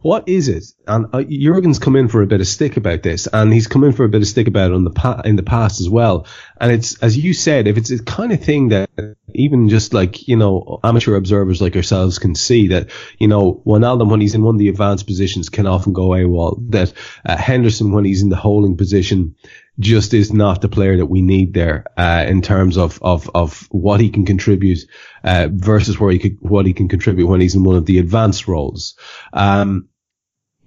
[0.04, 0.64] what is it?
[0.86, 3.84] And uh, Jurgen's come in for a bit of stick about this, and he's come
[3.84, 6.26] in for a bit of stick about it the pa- in the past as well.
[6.60, 8.90] And it's as you said, if it's a kind of thing that
[9.34, 14.10] even just like you know amateur observers like ourselves can see that you know Wijnaldum
[14.10, 16.70] when he's in one of the advanced positions can often go AWOL.
[16.72, 16.92] That
[17.24, 19.36] uh, Henderson when he's in the holding position
[19.80, 23.66] just is not the player that we need there uh, in terms of, of, of
[23.70, 24.78] what he can contribute
[25.24, 27.98] uh, versus where he could, what he can contribute when he's in one of the
[27.98, 28.96] advanced roles.
[29.32, 29.88] Um,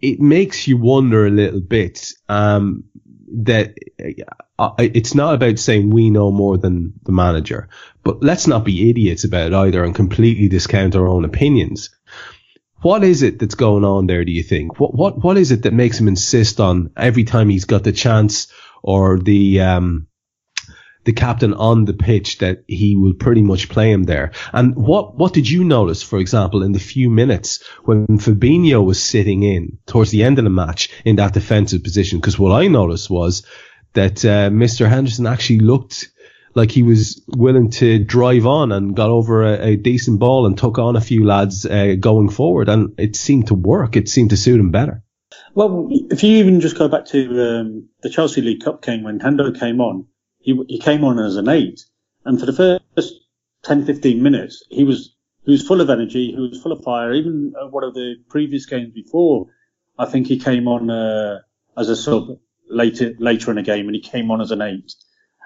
[0.01, 2.83] it makes you wonder a little bit um,
[3.31, 3.75] that
[4.59, 7.69] uh, it's not about saying we know more than the manager,
[8.03, 11.89] but let's not be idiots about it either and completely discount our own opinions.
[12.81, 14.23] What is it that's going on there?
[14.23, 14.79] Do you think?
[14.79, 17.91] What what what is it that makes him insist on every time he's got the
[17.91, 18.51] chance
[18.83, 20.07] or the um,
[21.07, 24.33] the captain on the pitch that he will pretty much play him there.
[24.51, 29.01] And what what did you notice, for example, in the few minutes when Fabinho was
[29.01, 32.19] sitting in towards the end of the match in that defensive position?
[32.19, 33.45] Because what I noticed was
[33.93, 34.89] that uh, Mr.
[34.89, 36.09] Henderson actually looked
[36.55, 40.57] like he was willing to drive on and got over a, a decent ball and
[40.57, 43.95] took on a few lads uh, going forward, and it seemed to work.
[43.95, 45.03] It seemed to suit him better.
[45.55, 49.19] Well, if you even just go back to um, the Chelsea League Cup game when
[49.19, 50.07] Hendo came on,
[50.47, 51.83] he, he came on as an eight,
[52.23, 53.13] and for the first
[53.63, 57.13] 10, 15 minutes, he was he was full of energy, he was full of fire.
[57.13, 59.47] Even one of the previous games before,
[59.99, 61.39] I think he came on uh,
[61.77, 64.93] as a sub later later in the game, and he came on as an eight,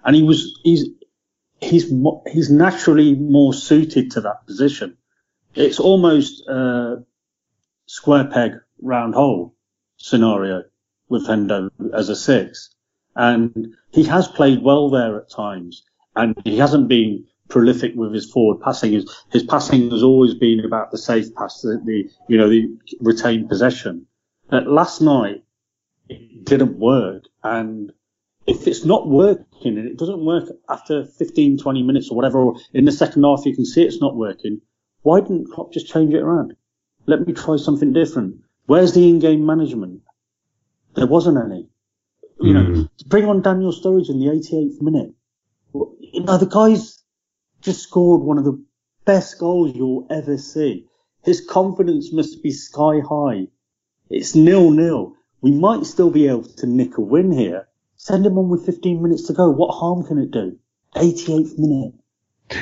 [0.06, 0.86] and he was he's
[1.60, 1.92] he's
[2.32, 4.98] he's naturally more suited to that position.
[5.56, 6.98] It's almost uh,
[7.88, 9.56] square peg round hole
[9.98, 10.64] scenario
[11.10, 12.76] with Hendo as a six.
[13.16, 15.84] And he has played well there at times
[16.16, 18.94] and he hasn't been prolific with his forward passing.
[18.94, 22.70] His, his passing has always been about the safe pass, the, the you know, the
[23.00, 24.08] retained possession.
[24.50, 25.44] But last night,
[26.10, 27.24] it didn't work.
[27.44, 27.92] And
[28.48, 32.56] if it's not working and it doesn't work after 15, 20 minutes or whatever, or
[32.74, 34.62] in the second half you can see it's not working,
[35.04, 36.56] why didn't Klopp just change it around?
[37.06, 38.42] Let me try something different.
[38.66, 40.02] Where's the in-game management?
[40.96, 41.71] There wasn't any.
[42.42, 42.90] You know, mm.
[43.08, 45.14] bring on Daniel Sturridge in the 88th minute.
[45.74, 47.04] You know, the guy's
[47.62, 48.64] just scored one of the
[49.06, 50.88] best goals you'll ever see.
[51.24, 53.48] His confidence must be sky high.
[54.10, 55.16] It's nil nil.
[55.42, 57.68] We might still be able to nick a win here.
[57.96, 59.50] Send him on with 15 minutes to go.
[59.50, 60.58] What harm can it do?
[60.96, 61.94] 88th minute.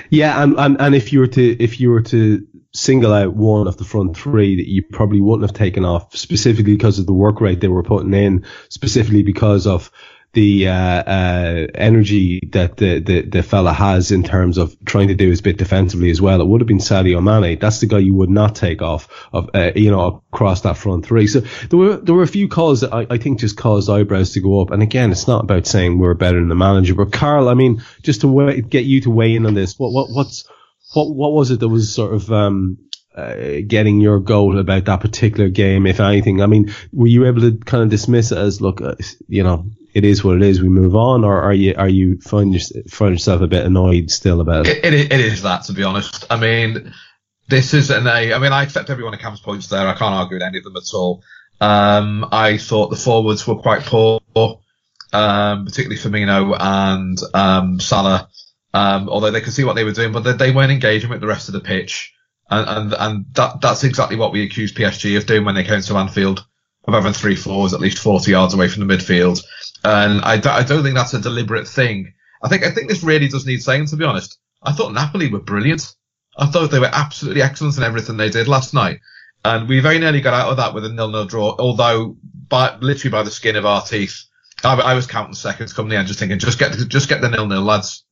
[0.10, 2.46] Yeah, and, and, and if you were to if you were to
[2.80, 6.76] single out one of the front three that you probably wouldn't have taken off specifically
[6.76, 9.92] because of the work rate they were putting in, specifically because of
[10.34, 15.16] the uh, uh, energy that the, the the fella has in terms of trying to
[15.16, 16.40] do his bit defensively as well.
[16.40, 17.58] It would have been Sadio Mane.
[17.58, 21.06] That's the guy you would not take off of uh, you know across that front
[21.06, 21.26] three.
[21.26, 21.40] So
[21.70, 24.40] there were there were a few calls that I, I think just caused eyebrows to
[24.40, 24.70] go up.
[24.70, 27.84] And again, it's not about saying we're better than the manager, but Karl, I mean,
[28.04, 30.48] just to get you to weigh in on this, what what what's
[30.94, 32.78] what what was it that was sort of um,
[33.16, 36.42] uh, getting your goal about that particular game, if anything?
[36.42, 38.96] I mean, were you able to kind of dismiss it as, look, uh,
[39.28, 40.62] you know, it is what it is.
[40.62, 44.12] We move on, or are you are you find, your, find yourself a bit annoyed
[44.12, 44.86] still about it?
[44.86, 45.12] It, it?
[45.12, 46.26] it is that, to be honest.
[46.30, 46.94] I mean,
[47.48, 48.34] this is an A.
[48.34, 49.88] I mean, I accept everyone of Cam's points there.
[49.88, 51.24] I can't argue with any of them at all.
[51.60, 54.22] Um, I thought the forwards were quite poor,
[55.12, 58.30] um, particularly Firmino and um, Salah.
[58.74, 61.22] Um, although they could see what they were doing, but they, they weren't engaging with
[61.22, 62.14] the rest of the pitch.
[62.50, 65.82] And, and, and that, that's exactly what we accused PSG of doing when they came
[65.82, 66.46] to Anfield,
[66.86, 69.44] of having three fours at least 40 yards away from the midfield.
[69.84, 72.14] And I, I don't think that's a deliberate thing.
[72.42, 74.38] I think, I think this really does need saying, to be honest.
[74.64, 75.94] I thought Napoli were brilliant.
[76.38, 79.00] I thought they were absolutely excellent in everything they did last night.
[79.44, 83.12] And we very nearly got out of that with a nil-nil draw, although by, literally
[83.12, 84.26] by the skin of our teeth.
[84.64, 87.62] I, I was counting seconds coming end, just thinking, just get, just get the nil-nil,
[87.62, 88.06] lads.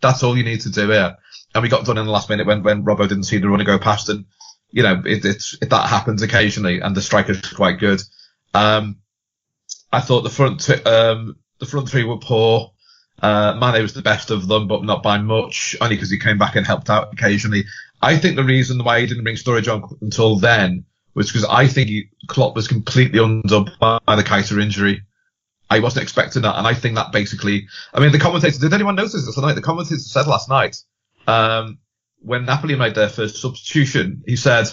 [0.00, 1.16] That's all you need to do here
[1.54, 3.64] and we got done in the last minute when when Robbo didn't see the runner
[3.64, 4.24] go past, and
[4.70, 8.00] you know it, it's it, that happens occasionally, and the striker's quite good.
[8.54, 8.98] Um,
[9.92, 12.72] I thought the front t- um, the front three were poor.
[13.20, 16.38] Uh, Mane was the best of them, but not by much, only because he came
[16.38, 17.64] back and helped out occasionally.
[18.00, 21.66] I think the reason why he didn't bring Sturridge on until then was because I
[21.66, 25.02] think he, Klopp was completely undone by the Keita injury.
[25.70, 28.96] I wasn't expecting that, and I think that basically, I mean, the commentators, did anyone
[28.96, 29.54] notice this tonight?
[29.54, 30.76] The commentator said last night
[31.28, 31.78] um,
[32.18, 34.66] when Napoli made their first substitution, he said,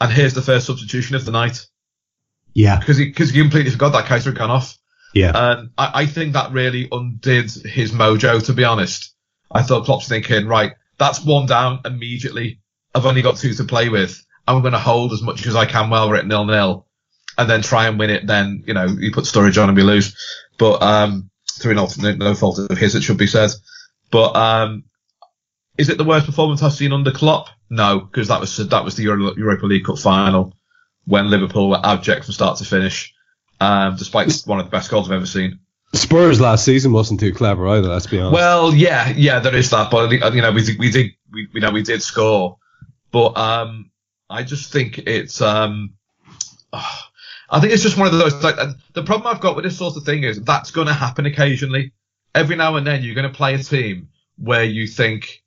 [0.00, 1.66] and here's the first substitution of the night.
[2.54, 2.78] Yeah.
[2.78, 4.76] Because he, cause he completely forgot that Keita had gone off.
[5.14, 5.32] Yeah.
[5.34, 9.14] And I, I think that really undid his mojo, to be honest.
[9.50, 12.60] I thought Klopp's thinking, right, that's one down immediately.
[12.94, 14.24] I've only got two to play with.
[14.46, 16.86] I'm going to hold as much as I can while we're at nil nil
[17.38, 18.26] and then try and win it.
[18.26, 20.16] Then, you know, you put Sturridge on and we lose.
[20.58, 23.50] But, um, through no, no fault of his, it should be said.
[24.10, 24.84] But, um,
[25.78, 27.48] is it the worst performance I've seen under Klopp?
[27.70, 30.54] No, because that was that was the Euro, Europa League Cup final
[31.06, 33.14] when Liverpool were abject from start to finish,
[33.60, 35.60] um, despite one of the best goals I've ever seen.
[35.94, 37.88] Spurs last season wasn't too clever either.
[37.88, 38.34] Let's be honest.
[38.34, 41.60] Well, yeah, yeah, there is that, but you know, we did, we did, we, you
[41.60, 42.58] know, we did score,
[43.10, 43.90] but um,
[44.28, 45.94] I just think it's um,
[46.72, 46.98] oh,
[47.52, 48.42] I think it's just one of those.
[48.42, 48.56] Like,
[48.94, 51.92] the problem I've got with this sort of thing is that's going to happen occasionally.
[52.34, 55.42] Every now and then, you're going to play a team where you think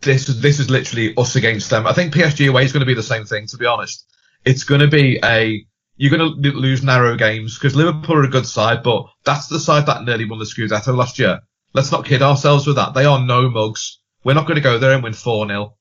[0.00, 1.88] this is this is literally us against them.
[1.88, 3.48] I think PSG away is going to be the same thing.
[3.48, 4.06] To be honest,
[4.44, 5.66] it's going to be a
[5.96, 9.60] you're going to lose narrow games because Liverpool are a good side, but that's the
[9.60, 11.40] side that nearly won the Scudetto last year.
[11.72, 12.94] Let's not kid ourselves with that.
[12.94, 13.98] They are no mugs.
[14.22, 15.74] We're not going to go there and win 4 0.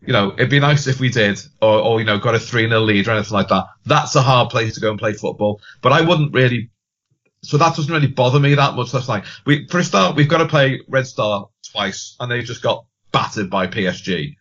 [0.00, 2.68] You know, it'd be nice if we did, or, or, you know, got a 3
[2.68, 3.64] 0 lead or anything like that.
[3.86, 5.60] That's a hard place to go and play football.
[5.80, 6.70] But I wouldn't really,
[7.42, 8.92] so that doesn't really bother me that much.
[8.92, 12.44] That's like, we, for a start, we've got to play Red Star twice, and they've
[12.44, 14.36] just got battered by PSG.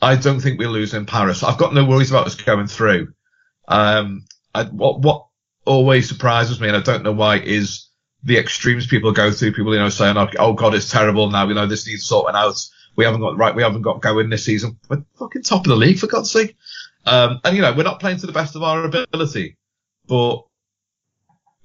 [0.00, 1.42] I don't think we'll lose in Paris.
[1.42, 3.12] I've got no worries about us going through.
[3.66, 5.26] Um, I, what what
[5.64, 7.88] always surprises me, and I don't know why, is
[8.22, 9.52] the extremes people go through.
[9.52, 12.56] People, you know, saying, "Oh God, it's terrible now." You know, this needs sorting out.
[12.98, 13.54] We haven't got right.
[13.54, 14.76] We haven't got going this season.
[14.88, 16.56] We're fucking top of the league for God's sake.
[17.06, 19.56] Um, and you know, we're not playing to the best of our ability,
[20.08, 20.42] but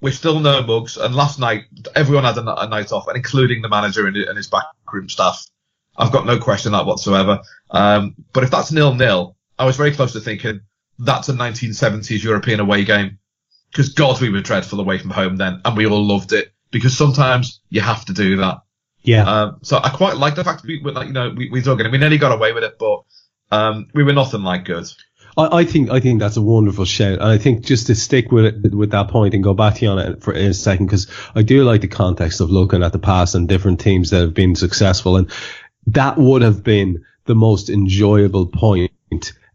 [0.00, 0.96] we're still no mugs.
[0.96, 1.64] And last night,
[1.96, 5.44] everyone had a, a night off, and including the manager and, and his backroom staff.
[5.96, 7.40] I've got no question that whatsoever.
[7.68, 10.60] Um, but if that's nil nil, I was very close to thinking
[11.00, 13.18] that's a 1970s European away game.
[13.72, 16.52] Because God, we were dreadful away from home then, and we all loved it.
[16.70, 18.58] Because sometimes you have to do that.
[19.04, 19.30] Yeah.
[19.30, 21.80] Um, so I quite like the fact that we, like, you know, we, we dug
[21.80, 21.90] it.
[21.92, 23.04] We nearly got away with it, but
[23.52, 24.86] um, we were nothing like good.
[25.36, 28.32] I, I, think I think that's a wonderful shout, and I think just to stick
[28.32, 30.86] with it with that point and go back to you on it for a second,
[30.86, 34.20] because I do like the context of looking at the past and different teams that
[34.20, 35.30] have been successful, and
[35.88, 38.90] that would have been the most enjoyable point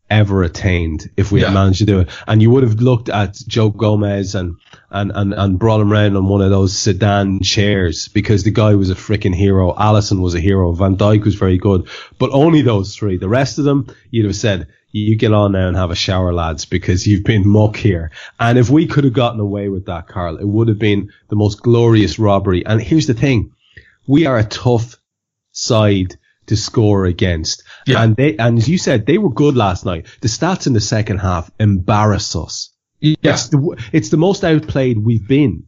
[0.10, 1.48] ever attained if we yeah.
[1.48, 2.10] had managed to do it.
[2.28, 4.56] And you would have looked at Joe Gomez and,
[4.92, 8.76] and, and, and brought him around on one of those sedan chairs because the guy
[8.76, 9.74] was a freaking hero.
[9.74, 10.72] Alisson was a hero.
[10.72, 13.18] Van Dijk was very good, but only those three.
[13.18, 16.34] The rest of them, you'd have said, you get on now and have a shower,
[16.34, 18.12] lads, because you've been muck here.
[18.40, 21.36] And if we could have gotten away with that, Karl, it would have been the
[21.36, 22.66] most glorious robbery.
[22.66, 23.54] And here's the thing.
[24.08, 24.96] We are a tough
[25.52, 26.16] side
[26.48, 27.64] to score against.
[27.86, 28.02] Yeah.
[28.02, 30.08] And they, and as you said, they were good last night.
[30.22, 32.72] The stats in the second half embarrass us.
[33.00, 33.16] Yeah.
[33.24, 35.64] It's the, it's the most outplayed we've been.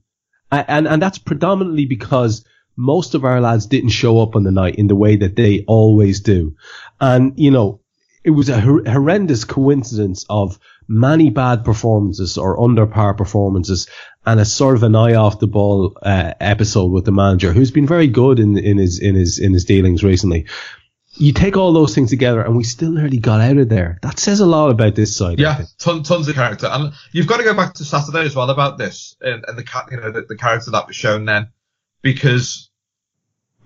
[0.52, 2.44] and and that's predominantly because
[2.76, 5.64] most of our lads didn't show up on the night in the way that they
[5.68, 6.56] always do,
[7.00, 7.80] and you know
[8.24, 13.88] it was a horrendous coincidence of many bad performances or under par performances
[14.26, 17.72] and a sort of an eye off the ball uh, episode with the manager who's
[17.72, 20.46] been very good in in his in his in his dealings recently.
[21.22, 24.00] You take all those things together, and we still nearly got out of there.
[24.02, 25.40] That says a lot about this side.
[25.40, 28.50] Yeah, ton, tons of character, and you've got to go back to Saturday as well
[28.50, 31.50] about this and, and the you know the, the character that was shown then,
[32.02, 32.72] because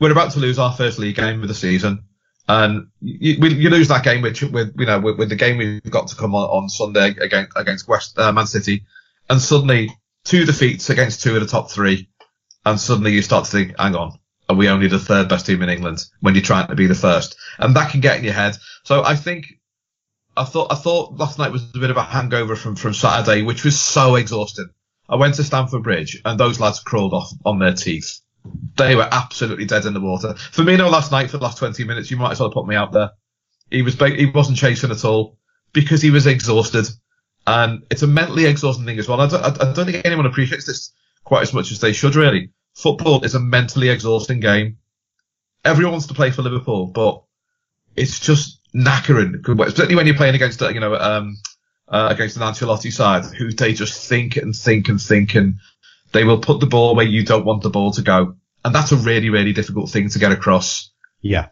[0.01, 2.03] we're about to lose our first league game of the season.
[2.49, 5.82] And you, you, lose that game, which with you know with, with, the game we've
[5.89, 8.86] got to come on, on Sunday against against West uh, Man City,
[9.30, 9.91] and suddenly
[10.26, 12.10] two defeats against two of the top three,
[12.66, 14.20] and suddenly you start to think, hang on,
[14.56, 16.95] are we only the third best team in England when you're trying to be the
[16.95, 17.36] first?
[17.60, 18.58] And that can get in your head.
[18.84, 19.45] So I think
[20.36, 23.43] I thought I thought last night was a bit of a hangover from from Saturday,
[23.43, 24.70] which was so exhausting.
[25.08, 28.22] I went to Stamford Bridge and those lads crawled off on their teeth
[28.76, 30.34] they were absolutely dead in the water.
[30.34, 32.91] Firmino last night for the last 20 minutes, you might as well put me out
[32.91, 33.12] there.
[33.72, 35.38] He was he wasn't chasing at all
[35.74, 36.88] because he was exhausted,
[37.47, 39.20] and it's a mentally exhausting thing as well.
[39.20, 40.93] I don't, I don't think anyone appreciates this
[41.24, 42.16] quite as much as they should.
[42.16, 44.78] Really, football is a mentally exhausting game.
[45.64, 47.24] Everyone wants to play for Liverpool, but
[47.96, 51.38] it's just knackering, especially when you're playing against you know um,
[51.88, 55.56] uh, against an Ancelotti side who they just think and think and think and
[56.12, 58.36] they will put the ball where you don't want the ball to go.
[58.64, 60.92] And that's a really, really difficult thing to get across.
[61.22, 61.50] Yeah.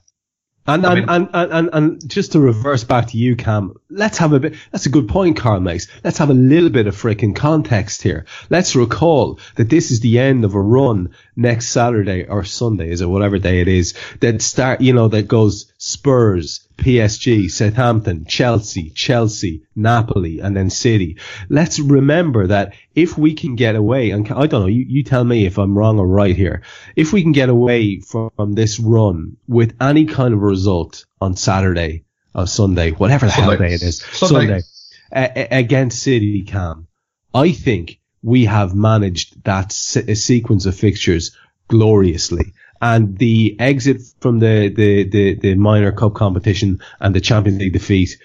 [0.65, 4.17] And and, mean, and, and, and, and just to reverse back to you, Kam, let's
[4.19, 5.87] have a bit, that's a good point Karl makes.
[6.03, 8.25] Let's have a little bit of freaking context here.
[8.49, 13.01] Let's recall that this is the end of a run next Saturday or Sunday, is
[13.01, 18.89] it, whatever day it is, that start, you know, that goes Spurs, PSG, Southampton, Chelsea,
[18.89, 21.17] Chelsea, Napoli, and then City.
[21.49, 25.23] Let's remember that if we can get away, and I don't know, you, you tell
[25.23, 26.63] me if I'm wrong or right here.
[26.95, 32.05] If we can get away from this run with any kind of result on Saturday
[32.35, 33.49] or Sunday, whatever the Sunday.
[33.49, 36.87] hell day it is, Sunday, Sunday against City, Kam,
[37.33, 41.35] I think we have managed that se- sequence of fixtures
[41.67, 42.53] gloriously
[42.83, 47.71] and the exit from the, the, the, the minor cup competition and the Champions League
[47.71, 48.17] defeat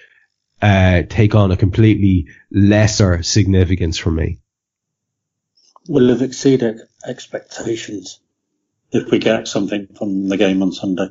[0.60, 4.40] uh, take on a completely lesser significance for me.
[5.88, 8.18] Will have exceeded expectations
[8.90, 11.10] if we get something from the game on Sunday.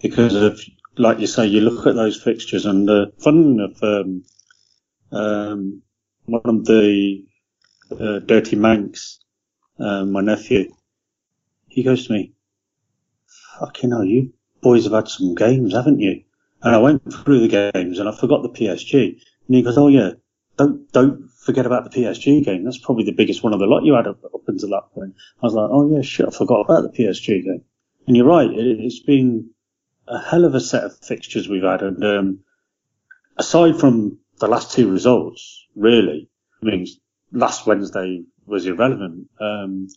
[0.00, 0.58] Because of,
[0.96, 4.24] like you say, you look at those fixtures and uh, fun of um,
[5.12, 5.82] um,
[6.24, 7.26] one of the
[7.90, 9.20] uh, dirty manx,
[9.78, 10.72] uh, my nephew,
[11.72, 12.32] he goes to me,
[13.58, 16.22] fucking hell, you boys have had some games, haven't you?
[16.62, 19.20] And I went through the games and I forgot the PSG.
[19.46, 20.12] And he goes, oh yeah,
[20.56, 22.64] don't, don't forget about the PSG game.
[22.64, 25.14] That's probably the biggest one of the lot you had up, up until that point.
[25.42, 27.64] I was like, oh yeah, shit, I forgot about the PSG game.
[28.06, 29.50] And you're right, it, has been
[30.06, 31.82] a hell of a set of fixtures we've had.
[31.82, 32.38] And, um,
[33.36, 36.28] aside from the last two results, really,
[36.62, 36.86] I mean,
[37.32, 39.28] last Wednesday was irrelevant.
[39.40, 39.88] Um,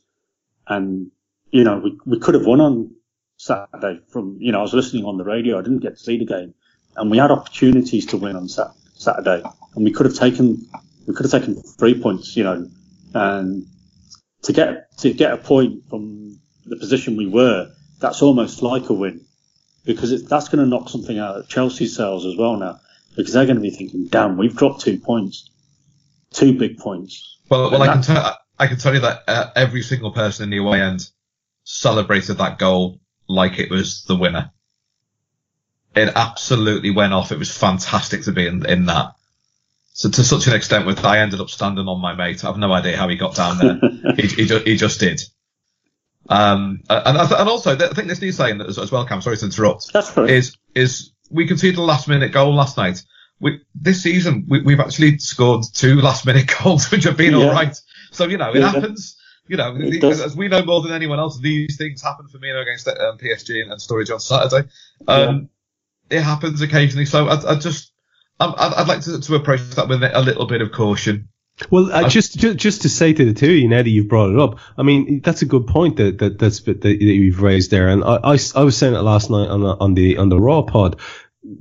[0.68, 1.12] and
[1.56, 2.92] you know, we, we could have won on
[3.38, 5.58] Saturday from, you know, I was listening on the radio.
[5.58, 6.54] I didn't get to see the game
[6.98, 9.42] and we had opportunities to win on sat- Saturday
[9.74, 10.68] and we could have taken,
[11.08, 12.68] we could have taken three points, you know,
[13.14, 13.68] and
[14.42, 18.94] to get, to get a point from the position we were, that's almost like a
[18.94, 19.26] win
[19.86, 22.82] because it, that's going to knock something out of Chelsea's sails as well now
[23.16, 25.50] because they're going to be thinking, damn, we've dropped two points,
[26.32, 27.40] two big points.
[27.48, 30.50] Well, well, I can tell, I can tell you that uh, every single person in
[30.50, 31.10] the away end
[31.66, 34.52] celebrated that goal like it was the winner.
[35.96, 37.32] It absolutely went off.
[37.32, 39.14] It was fantastic to be in, in that.
[39.94, 42.44] So to such an extent with I ended up standing on my mate.
[42.44, 43.80] I have no idea how he got down there.
[44.16, 45.22] he, he, just, he just did.
[46.28, 49.46] Um, and, and also, I think this needs saying as, as well, Kam, sorry to
[49.46, 49.94] interrupt.
[49.94, 50.30] That's right.
[50.30, 53.04] Is, is we conceded a last minute goal last night.
[53.40, 57.46] We, this season, we, have actually scored two last minute goals, which have been yeah.
[57.46, 57.80] alright.
[58.12, 58.72] So, you know, it yeah.
[58.72, 59.18] happens
[59.48, 62.88] you know, as we know more than anyone else, these things happen for me against
[62.88, 64.68] um, PSG and, and Sturridge on Saturday.
[65.08, 65.50] Um,
[66.10, 66.18] yeah.
[66.18, 67.92] It happens occasionally, so I, I just,
[68.40, 71.30] I'd, I'd like to, to, approach that with a little bit of caution.
[71.70, 74.32] Well, uh, just, just just to say to the two of you, Eddie, you've brought
[74.32, 74.60] it up.
[74.78, 78.04] I mean, that's a good point that, that that's that, that you've raised there, and
[78.04, 80.64] I, I, I was saying it last night on the, on the on the Raw
[80.64, 81.00] pod.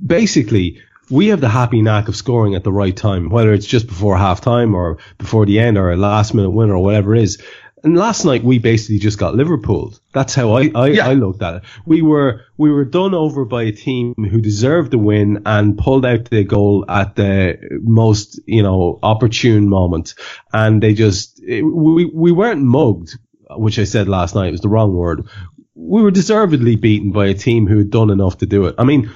[0.05, 3.87] Basically, we have the happy knack of scoring at the right time, whether it's just
[3.87, 7.23] before half time or before the end or a last minute winner or whatever it
[7.23, 7.41] is
[7.85, 9.93] and last night we basically just got Liverpool.
[10.11, 11.07] That's how I, I, Yeah.
[11.07, 11.63] I looked at it.
[11.85, 16.05] We were we were done over by a team who deserved the win and pulled
[16.05, 20.15] out the goal at the most you know opportune moment,
[20.51, 23.17] and they just it, we we weren't mugged,
[23.51, 25.27] which I said last night was the wrong word.
[25.75, 28.75] We were deservedly beaten by a team who had done enough to do it.
[28.79, 29.11] I mean,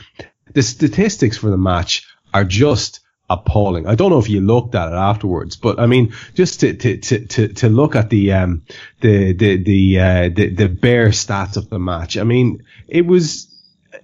[0.54, 3.00] the statistics for the match are just
[3.30, 3.88] appalling.
[3.88, 6.98] I don't know if you looked at it afterwards, but I mean, just to to
[6.98, 8.64] to to, look at the um
[9.02, 12.18] the the the uh, the the bare stats of the match.
[12.18, 13.48] I mean, it was.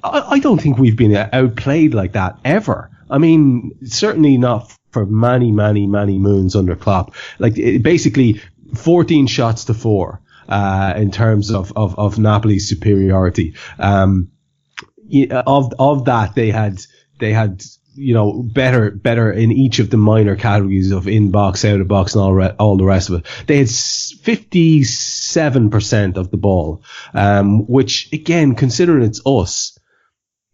[0.04, 2.92] I, I don't think we've been outplayed like that ever.
[3.10, 7.14] I mean, certainly not for many, many, many moons under Klopp.
[7.38, 8.42] Like it, basically,
[8.76, 13.56] 14 shots to four uh, in terms of of of Napoli's superiority.
[13.80, 14.32] Um,
[15.32, 16.82] of of that they had
[17.20, 17.64] they had
[17.96, 21.88] you know better better in each of the minor categories of in box out of
[21.88, 26.84] box and all re- all the rest of it they had 57% of the ball
[27.14, 29.78] um which again considering it's us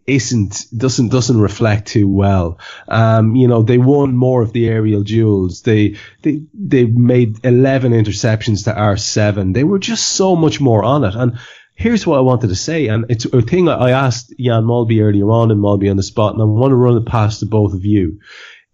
[0.07, 2.59] isn't doesn't doesn't reflect too well.
[2.87, 5.61] Um, you know, they won more of the aerial duels.
[5.61, 9.53] They they they made eleven interceptions to our seven.
[9.53, 11.15] They were just so much more on it.
[11.15, 11.37] And
[11.81, 15.29] here's what I wanted to say, and it's a thing I asked Jan Molby earlier
[15.31, 17.73] on in Molby on the spot, and I want to run it past the both
[17.73, 18.19] of you.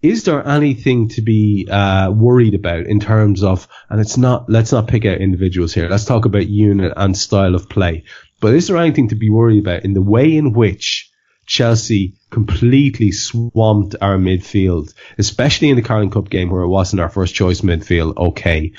[0.02, 4.74] Is there anything to be uh, worried about in terms of, and it's not, let's
[4.74, 5.90] not pick out individuals here.
[5.90, 8.04] Let's talk about unit and style of play.
[8.40, 11.10] But is there anything to be worried about in the way in which
[11.48, 17.10] Chelsea completely swamped our midfield, especially in the Carling Cup game where it wasn't our
[17.10, 18.18] first choice midfield?
[18.18, 18.74] Okay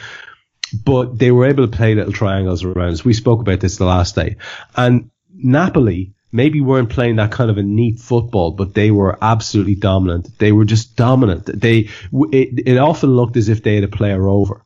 [0.72, 3.04] but they were able to play little triangles around us.
[3.04, 4.36] We spoke about this the last day.
[4.76, 9.74] And Napoli maybe weren't playing that kind of a neat football, but they were absolutely
[9.74, 10.38] dominant.
[10.38, 11.46] They were just dominant.
[11.46, 14.64] They, it, it often looked as if they had a player over.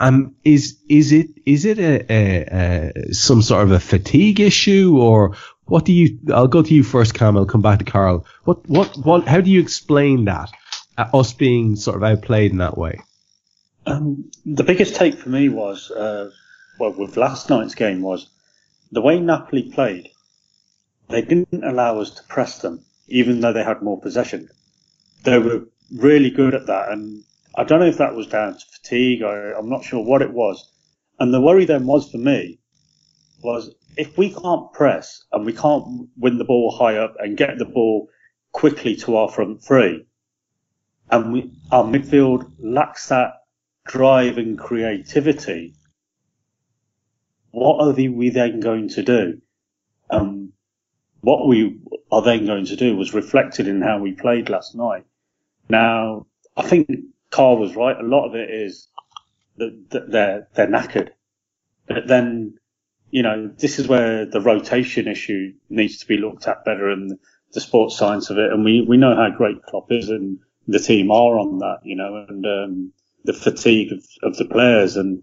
[0.00, 4.98] Um, is, is it, is it a, a, a, some sort of a fatigue issue
[4.98, 7.36] or what do you, I'll go to you first, Kam.
[7.36, 8.26] I'll come back to Karl.
[8.44, 10.50] What, what, what, how do you explain that?
[10.98, 13.00] Uh, us being sort of outplayed in that way?
[13.86, 16.30] Um, the biggest take for me was, uh,
[16.78, 18.28] well, with last night's game was
[18.92, 20.10] the way Napoli played.
[21.08, 24.48] They didn't allow us to press them, even though they had more possession.
[25.24, 27.24] They were really good at that, and
[27.56, 29.22] I don't know if that was down to fatigue.
[29.22, 30.72] Or I'm not sure what it was.
[31.18, 32.58] And the worry then was for me
[33.42, 37.58] was if we can't press and we can't win the ball high up and get
[37.58, 38.08] the ball
[38.52, 40.06] quickly to our front three,
[41.10, 43.41] and we, our midfield lacks that
[43.86, 45.74] drive and creativity,
[47.50, 49.40] what are we then going to do?
[50.10, 50.52] Um,
[51.20, 51.80] what we
[52.10, 55.04] are then going to do was reflected in how we played last night.
[55.68, 56.26] Now,
[56.56, 56.88] I think
[57.30, 57.96] Karl was right.
[57.96, 58.88] A lot of it is
[59.56, 61.10] that, that they're they're knackered,
[61.86, 62.58] but then
[63.10, 67.18] you know this is where the rotation issue needs to be looked at better and
[67.52, 68.52] the sports science of it.
[68.52, 71.96] And we we know how great Klopp is and the team are on that, you
[71.96, 72.92] know, and um,
[73.24, 75.22] the fatigue of, of the players and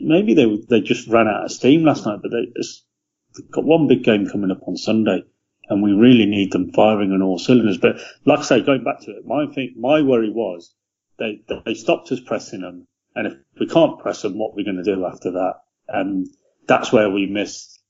[0.00, 3.88] maybe they they just ran out of steam last night, but they, they've got one
[3.88, 5.22] big game coming up on Sunday,
[5.68, 7.78] and we really need them firing on all cylinders.
[7.78, 10.74] But like I say, going back to it, my thing, my worry was
[11.18, 14.64] they they stopped us pressing them, and if we can't press them, what are we
[14.64, 15.54] going to do after that?
[15.88, 16.26] And
[16.66, 17.80] that's where we missed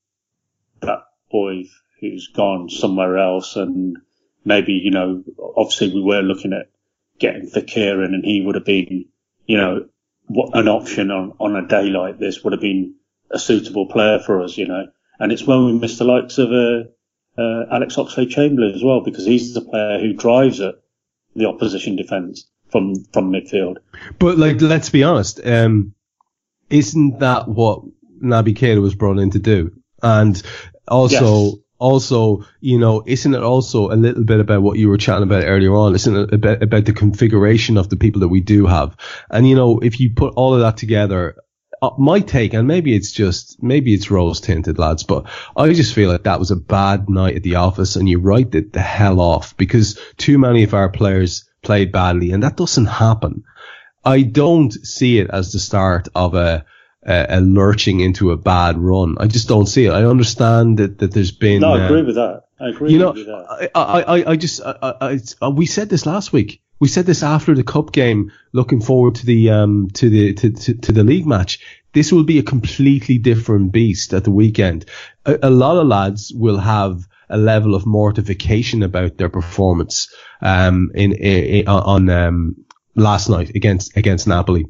[0.80, 1.64] that boy
[2.00, 3.96] who's gone somewhere else, and
[4.44, 5.22] maybe you know,
[5.56, 6.70] obviously we were looking at
[7.18, 9.06] getting Fekir in, and he would have been,
[9.52, 9.84] you know,
[10.28, 12.94] what an option on, on a day like this would have been
[13.30, 14.86] a suitable player for us, you know.
[15.18, 16.84] And it's when we miss the likes of uh,
[17.38, 20.76] uh, Alex Oxlade-Chamberlain as well, because he's the player who drives at
[21.36, 23.76] the opposition defence from from midfield.
[24.18, 25.92] But like, let's be honest, um,
[26.70, 27.82] isn't that what
[28.24, 29.70] Naby Keita was brought in to do?
[30.02, 30.42] And
[30.88, 31.54] also, Yes.
[31.82, 35.44] Also, you know, isn't it also a little bit about what you were chatting about
[35.44, 35.96] earlier on?
[35.96, 38.96] Isn't it a bit about the configuration of the people that we do have?
[39.28, 41.36] And you know, if you put all of that together,
[41.82, 45.92] uh, my take, and maybe it's just, maybe it's rose tinted, lads, but I just
[45.92, 48.80] feel like that was a bad night at the office and you write it the
[48.80, 53.42] hell off because too many of our players played badly and that doesn't happen.
[54.04, 56.64] I don't see it as the start of a,
[57.04, 59.16] a, a lurching into a bad run.
[59.18, 59.92] I just don't see it.
[59.92, 62.44] I understand that, that there's been, No, I uh, agree with that.
[62.60, 63.70] I agree you know, with that.
[63.74, 66.60] I, I, I- I just, I, I, uh, we said this last week.
[66.78, 70.50] We said this after the cup game, looking forward to the, um, to the, to,
[70.50, 71.60] to, to the league match.
[71.92, 74.86] This will be a completely different beast at the weekend.
[75.24, 80.90] A, a lot of lads will have a level of mortification about their performance, um,
[80.94, 82.56] in, in, on, um,
[82.94, 84.66] last night against, against Napoli.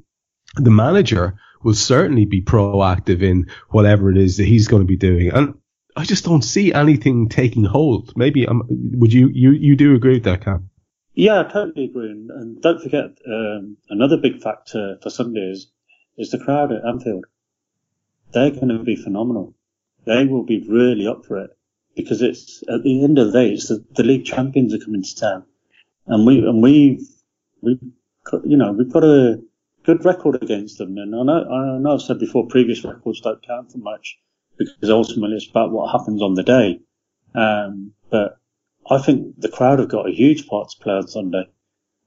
[0.57, 4.97] The manager will certainly be proactive in whatever it is that he's going to be
[4.97, 5.31] doing.
[5.33, 5.55] And
[5.97, 8.17] I just don't see anything taking hold.
[8.17, 10.71] Maybe um, would you you you do agree with that, Kam?
[11.15, 12.11] Yeah, I totally agree.
[12.11, 15.71] And, don't forget um, another big factor for Sunday is,
[16.17, 17.27] is the crowd at Anfield.
[18.33, 19.55] They're going to be phenomenal.
[20.07, 21.51] They will be really up for it
[21.95, 25.03] because it's at the end of the day, it's the, the league champions are coming
[25.03, 25.45] to town,
[26.07, 27.07] and we and we've
[27.61, 27.81] we've
[28.45, 29.41] you know we've got a
[29.85, 30.97] good record against them.
[30.99, 34.19] And I know I know I've said before, previous records don't count for much
[34.59, 36.81] because ultimately it's about what happens on the day.
[37.35, 38.39] Um, but
[38.91, 41.49] I think the crowd have got a huge part to play on Sunday.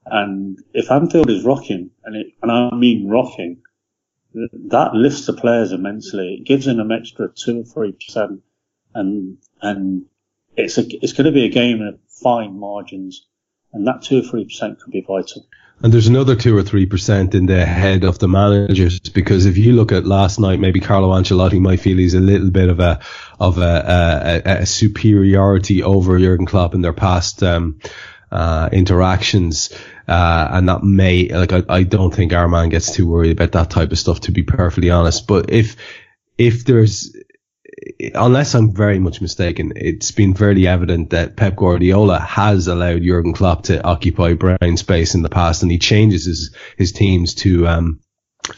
[0.04, 3.62] And if Anfield is rocking, and it, and I mean rocking,
[4.34, 6.34] that lifts the players immensely.
[6.34, 8.42] It gives them an extra two or three percent,
[8.94, 10.06] and and
[10.56, 13.26] it's a it's going to be a game of fine margins,
[13.72, 15.46] and that two or three percent could be vital.
[15.82, 19.58] And there's another two or three percent in the head of the managers because if
[19.58, 22.80] you look at last night, maybe Carlo Ancelotti might feel he's a little bit of
[22.80, 23.00] a
[23.38, 27.78] of a, a, a superiority over Jurgen Klopp in their past um,
[28.32, 29.70] uh, interactions,
[30.08, 33.52] uh, and that may like I, I don't think our man gets too worried about
[33.52, 35.26] that type of stuff to be perfectly honest.
[35.26, 35.76] But if
[36.38, 37.14] if there's
[38.14, 43.32] unless I'm very much mistaken, it's been fairly evident that Pep Guardiola has allowed Jurgen
[43.32, 47.66] Klopp to occupy brain space in the past, and he changes his his teams to
[47.66, 48.00] um,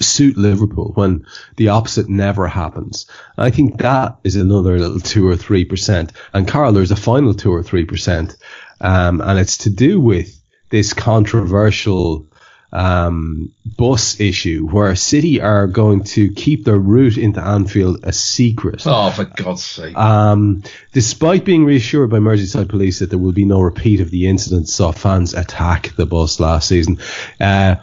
[0.00, 1.26] suit Liverpool when
[1.56, 3.06] the opposite never happens.
[3.36, 6.12] I think that is another little two or three percent.
[6.32, 8.36] And Karl, there's a final two or three percent,
[8.80, 10.34] um, and it's to do with
[10.70, 12.26] this controversial
[12.72, 18.82] um, bus issue where City are going to keep their route into Anfield a secret.
[18.86, 19.96] Oh, for God's sake.
[19.96, 20.62] Um,
[20.92, 24.68] despite being reassured by Merseyside police that there will be no repeat of the incident
[24.68, 26.98] saw fans attack the bus last season.
[27.40, 27.76] Uh,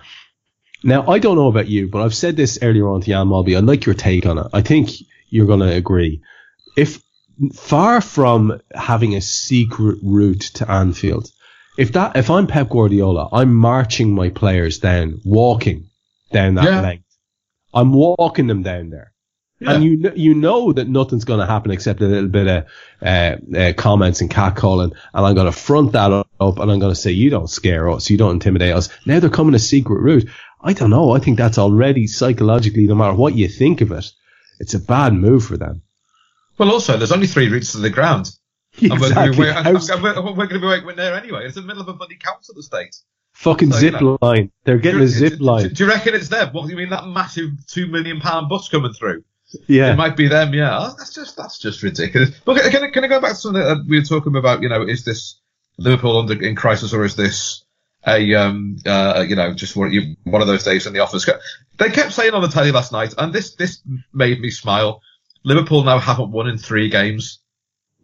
[0.84, 3.58] now, I don't know about you, but I've said this earlier on to Jan Molby.
[3.58, 4.48] I'd like your take on it.
[4.54, 4.92] I think
[5.30, 6.22] you're going to agree.
[6.78, 7.02] If
[7.54, 11.32] far from having a secret route to Anfield,
[11.78, 15.90] if that if I'm Pep Guardiola, I'm marching my players down, walking
[16.32, 16.82] down that yeah.
[16.82, 17.04] length.
[17.74, 19.12] I'm walking them down there.
[19.60, 19.74] Yeah.
[19.74, 22.66] And you you know that nothing's going to happen except a little bit of
[23.02, 26.94] uh, uh, comments and catcalling, and I'm going to front that up, and I'm going
[26.94, 28.90] to say you don't scare us, you don't intimidate us.
[29.06, 30.30] Now they're coming a secret route.
[30.62, 31.12] I don't know.
[31.12, 34.12] I think that's already psychologically, no matter what you think of it,
[34.60, 35.84] it's a bad move for them.
[36.58, 38.32] Well, also there's only three routes to the ground.
[38.82, 39.50] Exactly.
[39.50, 39.66] And
[40.04, 41.46] we're, going to be working there anyway.
[41.46, 42.96] It's in the middle of a bloody council estate.
[43.34, 44.52] Fucking so, zip you know, line.
[44.64, 45.64] They're getting a zip line.
[45.64, 46.54] Do, do, you reckon it's them?
[46.54, 49.24] What do you mean that massive two million pound bus coming through?
[49.68, 50.54] Yeah, it might be them.
[50.54, 52.32] Yeah, oh, that's just that's just ridiculous.
[52.44, 54.62] But can, I, can I go back to something that we were talking about?
[54.62, 55.40] You know, is this
[55.78, 57.64] Liverpool under in crisis or is this
[58.08, 61.30] a um uh you know just one, one of those days in the office?
[61.78, 63.82] They kept saying on the telly last night, and this this
[64.14, 65.02] made me smile.
[65.44, 67.40] Liverpool now haven't won in three games.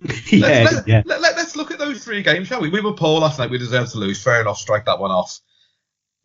[0.32, 1.04] yeah, let's, yeah.
[1.06, 2.70] Let, let, look at those three games, shall we?
[2.70, 3.52] We were poor last night.
[3.52, 4.22] We deserved to lose.
[4.22, 4.58] Fair enough.
[4.58, 5.39] Strike that one off.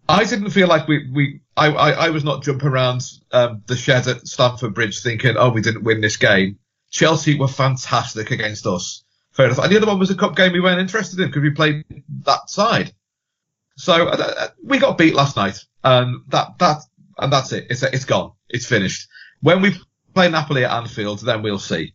[0.09, 3.03] I didn't feel like we, we I, I, I was not jumping around
[3.33, 6.59] um, the shed at Stamford Bridge thinking, oh, we didn't win this game.
[6.91, 9.05] Chelsea were fantastic against us.
[9.33, 9.59] Fair enough.
[9.59, 11.85] And the other one was a cup game we weren't interested in because we played
[12.25, 12.95] that side.
[13.77, 16.79] So uh, uh, we got beat last night, and that that
[17.19, 17.67] and that's it.
[17.69, 18.33] It's it's gone.
[18.49, 19.09] It's finished.
[19.43, 19.75] When we
[20.15, 21.93] play Napoli at Anfield, then we'll see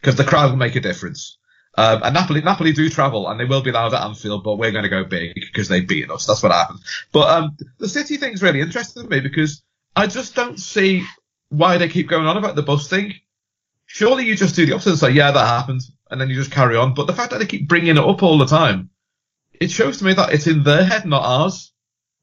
[0.00, 1.38] because the crowd will make a difference.
[1.78, 4.70] Um, and Napoli, Napoli do travel and they will be loud at Anfield, but we're
[4.70, 6.24] going to go big because they beat us.
[6.26, 6.82] That's what happens.
[7.12, 9.62] But um, the City thing's really interesting to me because
[9.94, 11.04] I just don't see
[11.50, 13.14] why they keep going on about the bus thing.
[13.84, 16.50] Surely you just do the opposite and say, yeah, that happened, and then you just
[16.50, 16.94] carry on.
[16.94, 18.90] But the fact that they keep bringing it up all the time,
[19.60, 21.72] it shows to me that it's in their head, not ours.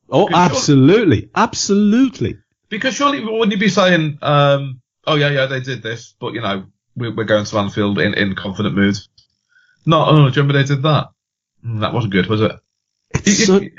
[0.10, 2.38] Oh, because absolutely, surely, absolutely.
[2.70, 6.42] Because surely wouldn't you be saying, um, oh yeah, yeah, they did this, but you
[6.42, 6.66] know,
[6.96, 8.98] we're, we're going to Anfield in, in confident mood.
[9.86, 11.10] Not, oh, do you remember they did that?
[11.66, 12.52] Mm, that wasn't good, was it?
[13.16, 13.74] It's, it, so, it,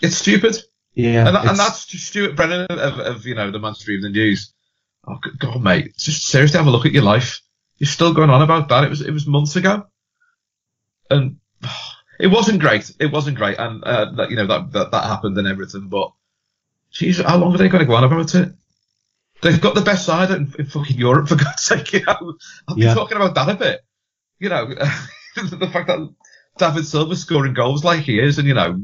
[0.00, 0.56] it's stupid.
[0.94, 1.26] Yeah.
[1.26, 4.52] And, that, and that's Stuart Brennan of, of, you know, the Manchester Evening News.
[5.06, 5.96] Oh, God, mate.
[5.96, 7.40] Just seriously have a look at your life.
[7.78, 8.84] You're still going on about that.
[8.84, 9.86] It was, it was months ago.
[11.10, 11.88] And oh,
[12.20, 12.92] it wasn't great.
[13.00, 13.58] It wasn't great.
[13.58, 16.12] And, uh, that, you know, that, that, that happened and everything, but,
[16.90, 18.52] geez, how long are they going to go on about it?
[19.42, 21.92] They've got the best side in, in fucking Europe, for God's sake.
[21.92, 22.34] You know,
[22.68, 22.94] I'll be yeah.
[22.94, 23.80] talking about that a bit.
[24.38, 24.66] You know,
[25.36, 26.14] the fact that
[26.58, 28.80] David Silva's scoring goals like he is, and you know,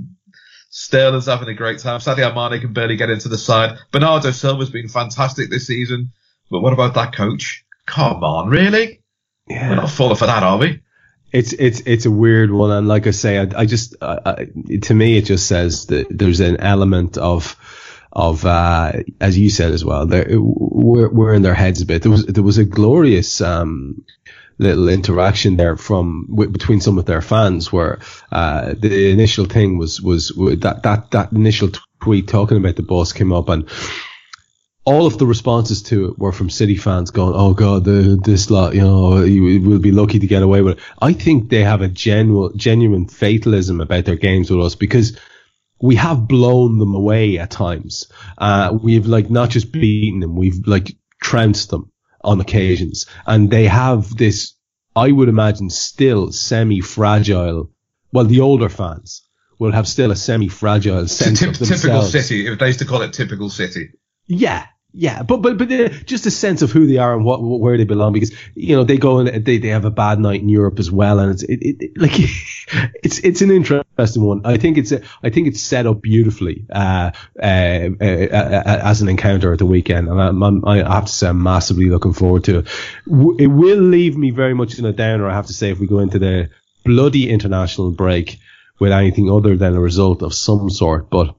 [0.70, 2.00] Sterling's having a great time.
[2.00, 3.78] Sadio Mane can barely get into the side.
[3.92, 6.12] Bernardo Silva's been fantastic this season.
[6.50, 7.64] But what about that coach?
[7.86, 9.02] Come on, really?
[9.48, 9.70] Yeah.
[9.70, 10.82] We're not falling for that, are we?
[11.30, 14.46] It's it's it's a weird one, and like I say, I, I just I,
[14.82, 17.54] to me it just says that there's an element of
[18.12, 20.06] of uh, as you said as well.
[20.06, 22.02] We're, we're in their heads a bit.
[22.02, 24.04] There was there was a glorious um,
[24.58, 28.00] little interaction there from w- between some of their fans where
[28.32, 31.70] uh, the initial thing was was that that that initial
[32.02, 33.68] tweet talking about the boss came up and
[34.84, 38.50] all of the responses to it were from City fans going, "Oh God, the, this
[38.50, 41.62] lot, you know, you will be lucky to get away with it." I think they
[41.62, 45.18] have a genuine, genuine fatalism about their games with us because
[45.80, 48.10] we have blown them away at times.
[48.36, 53.66] Uh, we've like not just beaten them, we've like trounced them on occasions, and they
[53.66, 54.54] have this.
[54.96, 57.70] I would imagine still semi-fragile.
[58.12, 59.22] Well, the older fans
[59.58, 61.82] will have still a semi-fragile sense T- of themselves.
[61.82, 62.46] Typical city.
[62.48, 63.90] If they used to call it typical city.
[64.26, 67.42] Yeah, yeah, but but but uh, just a sense of who they are and what
[67.42, 70.40] where they belong because you know they go and they, they have a bad night
[70.40, 72.12] in Europe as well and it's it, it like
[73.02, 74.40] it's it's an interesting one.
[74.46, 79.02] I think it's a, I think it's set up beautifully uh, uh, uh, uh as
[79.02, 82.14] an encounter at the weekend and I'm, I'm, i have to say I'm massively looking
[82.14, 82.68] forward to it.
[83.38, 85.28] It will leave me very much in a downer.
[85.28, 86.48] I have to say if we go into the
[86.84, 88.38] bloody international break
[88.78, 91.34] with anything other than a result of some sort, but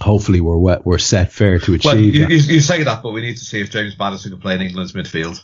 [0.00, 1.84] hopefully we're wet, we're set fair to achieve.
[1.84, 4.54] Well, you, you, say that, but we need to see if James Maddison can play
[4.54, 5.42] in England's midfield.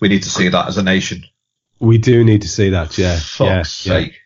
[0.00, 1.24] We need to see that as a nation.
[1.80, 3.16] We do need to see that, yeah.
[3.16, 4.20] Fuck's yeah, sake.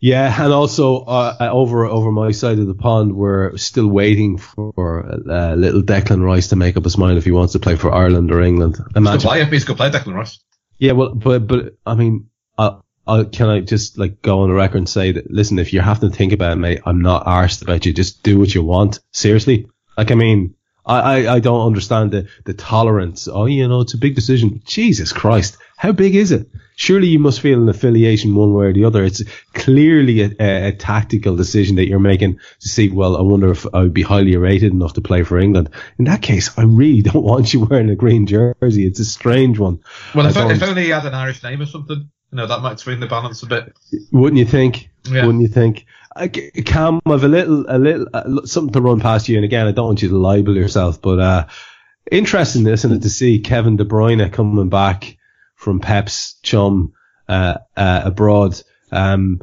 [0.00, 0.26] Yeah.
[0.26, 4.38] yeah, and also uh, uh, over over my side of the pond, we're still waiting
[4.38, 7.76] for uh, little Declan Rice to make up his mind if he wants to play
[7.76, 8.78] for Ireland or England.
[8.96, 9.20] Imagine.
[9.20, 10.40] He's play, he's going to play Declan Rice.
[10.78, 12.78] Yeah, well, but but I mean, uh,
[13.08, 15.80] I, can I just like go on the record and say that listen, if you
[15.80, 17.92] have to think about it, mate, I'm not arsed about you.
[17.92, 19.00] Just do what you want.
[19.12, 19.68] Seriously.
[19.96, 20.54] Like I mean,
[20.88, 23.28] I, I, I don't understand the, the tolerance.
[23.28, 24.62] Oh, you know, it's a big decision.
[24.64, 25.58] Jesus Christ.
[25.76, 26.48] How big is it?
[26.76, 29.04] Surely you must feel an affiliation one way or the other.
[29.04, 33.50] It's clearly a, a, a tactical decision that you're making to see, well, I wonder
[33.50, 35.70] if I would be highly rated enough to play for England.
[35.98, 38.86] In that case, I really don't want you wearing a green jersey.
[38.86, 39.80] It's a strange one.
[40.14, 42.10] Well, if, if only he had an Irish name or something.
[42.30, 43.76] You know, that might swing the balance a bit.
[44.12, 44.90] Wouldn't you think?
[45.10, 45.24] Yeah.
[45.24, 45.86] Wouldn't you think?
[46.14, 49.36] I, Kam, I've a little, a little, uh, something to run past you.
[49.36, 51.46] And again, I don't want you to libel yourself, but, uh,
[52.10, 55.16] interesting, isn't it, to see Kevin De Bruyne coming back
[55.54, 56.92] from Pep's chum,
[57.28, 58.60] uh, uh, abroad,
[58.90, 59.40] um,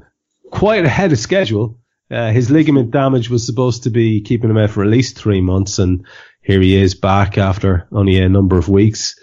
[0.52, 1.80] quite ahead of schedule.
[2.12, 5.42] Uh, his ligament damage was supposed to be keeping him out for at least three
[5.42, 6.06] months, and
[6.42, 9.20] here he is back after only a number of weeks.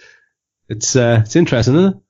[0.69, 2.02] It's uh, it's interesting, isn't it?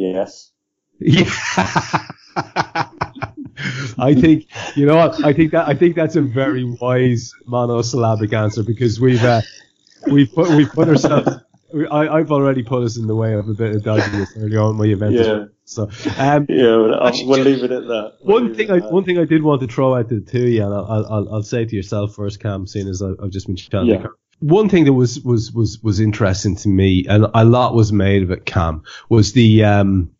[0.00, 0.50] Yes.
[0.98, 1.30] Yeah.
[3.98, 4.46] I think
[4.76, 8.98] you know what I think that I think that's a very wise monosyllabic answer because
[8.98, 9.42] we've uh,
[10.10, 11.28] we've put we've put ourselves
[11.90, 14.76] I, have already put us in the way of a bit of dodginess early on
[14.76, 15.14] my event.
[15.14, 15.44] Yeah.
[15.64, 15.88] So
[16.18, 18.14] um, yeah, well, we'll leave it at that.
[18.22, 18.90] We'll one thing I that.
[18.90, 21.64] one thing I did want to throw out to, you, and I'll, I'll I'll say
[21.64, 23.88] to yourself first, Kam, seeing as I've just been chatting.
[23.88, 24.06] Yeah
[24.40, 28.22] one thing that was was was was interesting to me, and a lot was made
[28.22, 30.10] of it, Kam, was the um,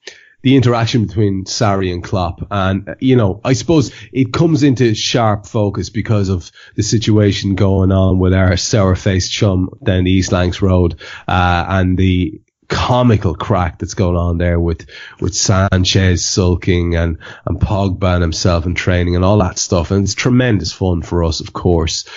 [0.43, 2.47] the interaction between Sarri and Klopp.
[2.51, 7.93] And, you know, I suppose it comes into sharp focus because of the situation going
[7.93, 13.35] on with our sour faced chum down the East Lancs Road, uh, and the comical
[13.35, 14.87] crack that's going on there with,
[15.21, 19.91] with Sanchez sulking and, and Pogba and himself in training and all that stuff.
[19.91, 22.09] And it's tremendous fun for us, of course.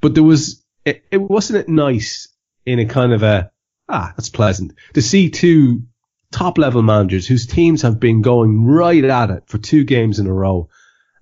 [0.00, 2.28] But there was it, it wasn't it nice
[2.66, 3.50] in a kind of a
[3.88, 5.82] ah that's pleasant to see two
[6.32, 10.26] top level managers whose teams have been going right at it for two games in
[10.26, 10.68] a row.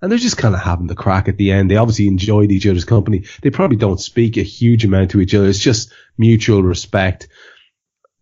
[0.01, 1.71] And they're just kind of having the crack at the end.
[1.71, 3.25] They obviously enjoyed each other's company.
[3.43, 5.47] They probably don't speak a huge amount to each other.
[5.47, 7.29] It's just mutual respect.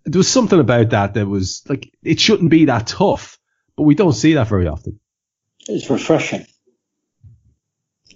[0.05, 3.39] There was something about that that was like, it shouldn't be that tough,
[3.77, 4.99] but we don't see that very often.
[5.69, 6.47] It's refreshing.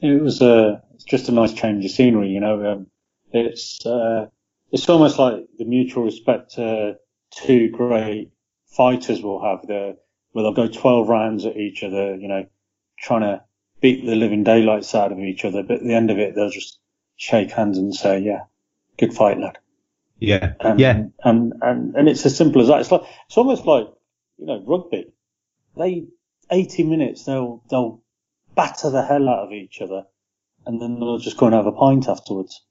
[0.00, 2.72] It was a, it's just a nice change of scenery, you know.
[2.72, 2.86] Um,
[3.32, 4.26] it's uh,
[4.70, 6.92] it's almost like the mutual respect uh,
[7.30, 8.30] two great
[8.66, 9.94] fighters will have there,
[10.32, 12.46] where they'll go 12 rounds at each other, you know,
[12.98, 13.42] trying to
[13.80, 15.62] beat the living daylights out of each other.
[15.62, 16.78] But at the end of it, they'll just
[17.16, 18.44] shake hands and say, yeah,
[18.98, 19.58] good fight, lad.
[20.18, 20.54] Yeah.
[20.60, 21.04] And, yeah.
[21.24, 22.80] And, and, and it's as simple as that.
[22.80, 23.88] It's like, it's almost like,
[24.38, 25.12] you know, rugby.
[25.76, 26.06] They,
[26.50, 28.02] 80 minutes, they'll, they'll
[28.54, 30.04] batter the hell out of each other
[30.66, 32.62] and then they'll just go and have a pint afterwards.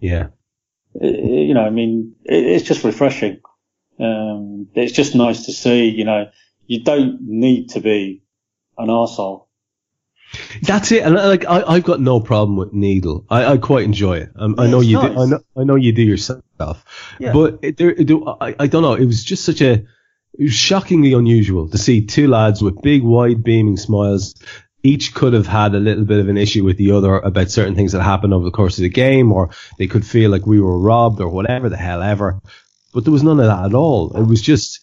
[0.00, 0.28] Yeah.
[1.00, 3.40] You know, I mean, it's just refreshing.
[4.00, 6.30] Um, it's just nice to see, you know,
[6.66, 8.22] you don't need to be
[8.76, 9.46] an arsehole.
[10.62, 13.24] That's it, and like I, have got no problem with Needle.
[13.30, 14.30] I, I quite enjoy it.
[14.36, 15.14] Um, I know you nice.
[15.14, 15.20] do.
[15.20, 16.44] I know, I know you do yourself.
[17.18, 17.32] Yeah.
[17.32, 18.92] But it, there, it, I, I don't know.
[18.92, 19.86] It was just such a, it
[20.38, 24.34] was shockingly unusual to see two lads with big, wide, beaming smiles
[24.88, 27.74] each could have had a little bit of an issue with the other about certain
[27.74, 30.60] things that happened over the course of the game, or they could feel like we
[30.60, 32.40] were robbed or whatever the hell ever.
[32.94, 34.16] But there was none of that at all.
[34.16, 34.80] It was just,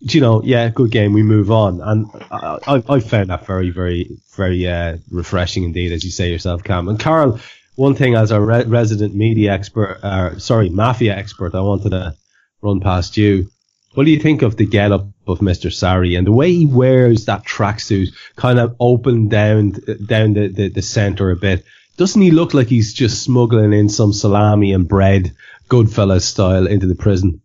[0.00, 1.12] you know, yeah, good game.
[1.12, 6.04] We move on, and I, I, found that very, very, very uh, refreshing indeed, as
[6.04, 6.88] you say yourself, Kam.
[6.88, 7.40] And Karl,
[7.74, 12.14] one thing as a re- resident media expert, uh, sorry, mafia expert, I wanted to
[12.62, 13.50] run past you.
[13.94, 15.70] What do you think of the get up of Mr.
[15.70, 19.72] Sarri and the way he wears that tracksuit kind of open down,
[20.06, 21.64] down the, the, the center a bit?
[21.96, 25.34] Doesn't he look like he's just smuggling in some salami and bread,
[25.68, 27.42] Goodfellas style, into the prison?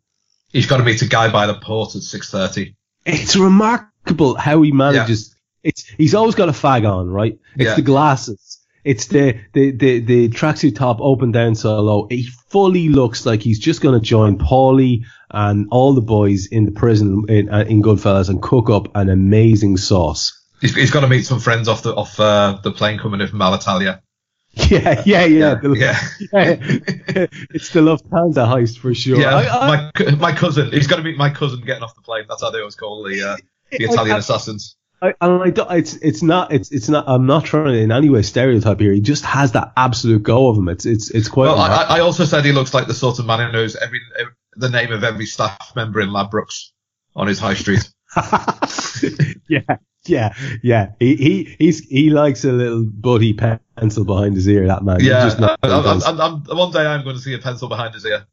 [0.51, 2.75] He's got to meet a guy by the port at 6.30.
[3.05, 5.29] It's remarkable how he manages.
[5.63, 5.69] Yeah.
[5.69, 7.39] It's, he's always got a fag on, right?
[7.55, 7.75] It's yeah.
[7.75, 8.59] the glasses.
[8.83, 12.07] It's the, the, the, the tracksuit top open down so low.
[12.09, 16.65] He fully looks like he's just going to join Paulie and all the boys in
[16.65, 20.39] the prison in, uh, in Goodfellas and cook up an amazing sauce.
[20.61, 23.27] He's, he's got to meet some friends off the off uh, the plane coming in
[23.27, 24.01] from Alitalia.
[24.55, 25.25] Yeah, yeah, yeah.
[25.25, 25.99] Yeah, the, yeah.
[26.31, 27.25] yeah.
[27.49, 29.19] it's the Lufthansa heist for sure.
[29.19, 30.71] Yeah, I, I, my my cousin.
[30.71, 32.25] He's got to meet my cousin getting off the plane.
[32.29, 33.37] That's how they always call the uh,
[33.71, 34.75] the Italian I, assassins.
[35.01, 37.05] I, I don't, it's it's not it's it's not.
[37.07, 38.93] I'm not trying to in any way stereotype here.
[38.93, 40.69] He just has that absolute go of him.
[40.69, 41.45] It's it's it's quite.
[41.45, 44.01] Well, I, I, also said he looks like the sort of man who knows every,
[44.19, 46.71] every the name of every staff member in Ladbrokes
[47.15, 47.89] on his high street.
[49.47, 50.91] yeah, yeah, yeah.
[50.99, 54.67] He he he's he likes a little buddy pencil behind his ear.
[54.67, 54.97] That man.
[54.99, 55.29] Yeah,
[55.63, 58.25] I'm, I'm, I'm, one day I'm going to see a pencil behind his ear.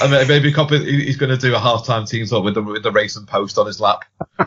[0.00, 2.90] I mean, maybe he's going to do a half-time team talk with the with the
[2.90, 4.04] racing post on his lap.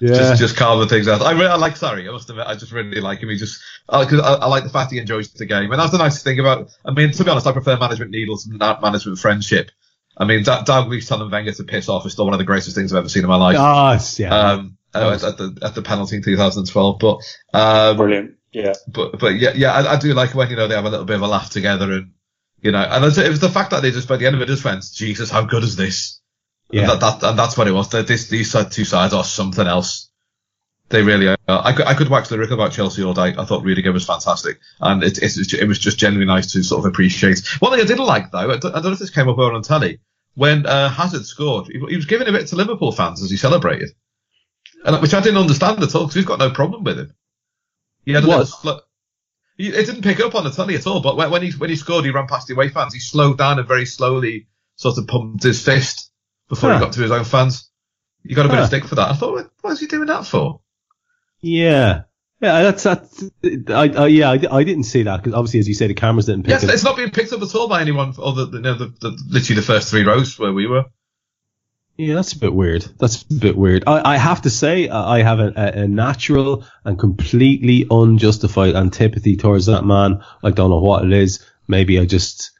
[0.00, 0.14] yeah.
[0.14, 1.22] Just just the things out.
[1.22, 2.08] I really I like Sarri.
[2.08, 3.28] I must admit, I just really like him.
[3.28, 5.98] He just because I, I, like the fact he enjoys the game, and that's the
[5.98, 6.70] nice thing about.
[6.84, 9.70] I mean, to be honest, I prefer management needles than management friendship.
[10.16, 12.74] I mean, that Dalglish telling Wenger to piss off is still one of the greatest
[12.76, 13.56] things I've ever seen in my life.
[13.58, 14.34] Oh, yeah.
[14.34, 17.18] Um, at, at, the at the penalty in 2012, but
[17.54, 18.36] um, brilliant.
[18.52, 18.74] Yeah.
[18.86, 21.06] But but yeah yeah I, I, do like when you know they have a little
[21.06, 22.12] bit of a laugh together and
[22.60, 24.46] you know and it was the fact that they just by the end of it
[24.46, 26.20] just went Jesus how good is this
[26.72, 26.90] yeah.
[26.90, 27.90] And, that, that, and that's what it was.
[27.90, 30.10] This, these two sides are something else.
[30.88, 31.36] They really are.
[31.48, 33.34] I could, I could wax lyrical about Chelsea all day.
[33.36, 34.58] I thought Rudiger was fantastic.
[34.80, 37.46] And it, it, it was just genuinely nice to sort of appreciate.
[37.60, 39.38] One thing I didn't like, though, I don't, I don't know if this came up
[39.38, 40.00] on telly,
[40.34, 43.36] when uh, Hazard scored, he, he was giving a bit to Liverpool fans as he
[43.36, 43.90] celebrated.
[44.84, 47.14] And, which I didn't understand at all, because we've got no problem with him.
[48.04, 48.84] He had a what?
[49.58, 51.76] it didn't pick up on the telly at all, but when, when he when he
[51.76, 52.94] scored, he ran past the away fans.
[52.94, 56.10] He slowed down and very slowly sort of pumped his fist
[56.52, 56.78] before huh.
[56.78, 57.70] he got to his own fans.
[58.24, 58.62] You got a bit huh.
[58.64, 59.08] of stick for that.
[59.08, 60.60] I thought, what is he doing that for?
[61.40, 62.02] Yeah.
[62.42, 63.24] Yeah, that's that's.
[63.68, 66.26] I, I yeah, I, I didn't see that because obviously, as you say, the cameras
[66.26, 66.70] didn't pick yes, it.
[66.70, 69.22] it's not being picked up at all by anyone other than you know, the, the,
[69.28, 70.84] literally the first three rows where we were.
[71.96, 72.82] Yeah, that's a bit weird.
[72.98, 73.84] That's a bit weird.
[73.86, 79.66] I, I have to say, I have a, a, natural and completely unjustified antipathy towards
[79.66, 80.22] that man.
[80.42, 81.46] I don't know what it is.
[81.68, 82.50] Maybe I just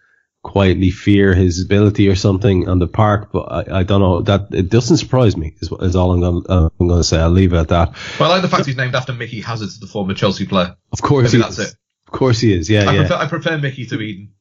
[0.42, 4.48] quietly fear his ability or something on the park, but I, I don't know that
[4.52, 5.54] it doesn't surprise me.
[5.60, 7.18] Is, is all I'm going uh, I'm going to say.
[7.18, 7.94] I'll leave it at that.
[8.18, 10.76] Well, I like the fact he's named after Mickey Hazard, the former Chelsea player.
[10.92, 11.72] Of course, Maybe that's is.
[11.72, 11.76] it.
[12.06, 12.68] Of course, he is.
[12.68, 12.98] Yeah, I yeah.
[12.98, 14.32] Prefer, I prefer Mickey to Eden.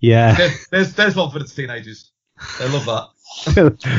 [0.00, 0.34] Yeah.
[0.34, 2.10] There's, there's there's one for the teenagers.
[2.58, 3.08] They love that.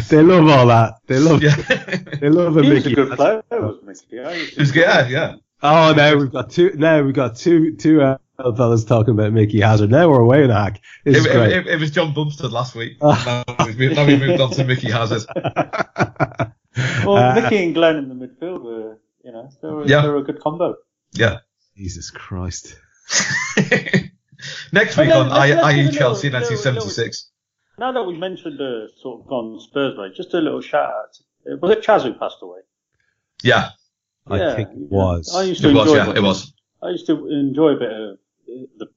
[0.10, 0.96] they love all that.
[1.08, 1.42] They love.
[1.42, 1.56] Yeah.
[1.56, 2.96] they love a he Mickey.
[2.96, 3.44] Was a good player.
[3.52, 4.80] Was Mickey.
[4.80, 5.36] Yeah, yeah.
[5.62, 6.74] Oh, now we've got two.
[6.76, 8.18] Now we've got two two uh,
[8.52, 9.92] fellas talking about Mickey Hazard.
[9.92, 10.82] Now we're away in a hack.
[11.06, 12.98] It, it, it, it, was John Bumstead last week.
[13.02, 13.44] now,
[13.78, 15.24] we, now we moved on to Mickey Hazard.
[17.06, 20.02] well, uh, Mickey and Glenn in the midfield were, you know, they were, yeah.
[20.02, 20.76] they were a good combo.
[21.14, 21.40] Yeah.
[21.78, 22.76] Jesus Christ.
[24.72, 27.30] Next week on I, IE Chelsea 1976.
[27.80, 31.60] Now that we've mentioned uh, sort of gone Spurs way, just a little shout out.
[31.62, 32.60] Was it Chaz who passed away?
[33.42, 33.70] Yeah.
[34.28, 35.36] I yeah, think it was.
[35.36, 36.54] I used to it enjoy was, yeah, it was.
[36.82, 38.88] I used to enjoy a bit of the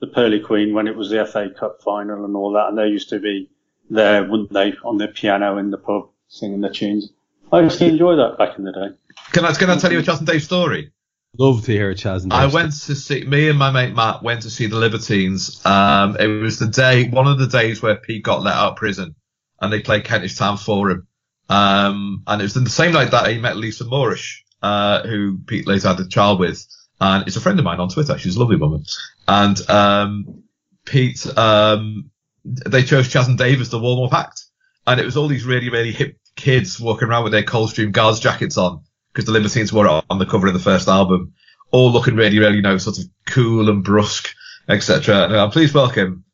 [0.00, 2.88] the Pearly Queen when it was the FA Cup final and all that, and they
[2.88, 3.48] used to be
[3.88, 7.10] there, wouldn't they, on the piano in the pub singing the tunes.
[7.52, 8.96] I used to enjoy that back in the day.
[9.32, 10.92] Can I can I tell you a Chaz and Dave story?
[11.38, 12.40] Love to hear a Chaz and Dave.
[12.40, 15.64] I went to see me and my mate Matt went to see the Libertines.
[15.64, 18.76] Um, it was the day, one of the days where Pete got let out of
[18.76, 19.14] prison,
[19.60, 21.06] and they played Kentish Town for him.
[21.48, 25.66] Um, and it was the same night that he met Lisa Moorish, uh, who Pete
[25.66, 26.66] later had a child with
[27.00, 28.18] and it's a friend of mine on Twitter.
[28.18, 28.84] She's a lovely woman.
[29.28, 30.44] And um,
[30.84, 32.10] Pete, um,
[32.44, 34.44] they chose Chaz and Dave as the warm-up act,
[34.86, 38.20] and it was all these really, really hip kids walking around with their Coldstream Guards
[38.20, 38.82] jackets on
[39.12, 41.32] because the Libertines were on the cover of the first album,
[41.70, 44.28] all looking really, really, you know, sort of cool and brusque,
[44.68, 45.24] etc.
[45.24, 46.24] And I'm welcome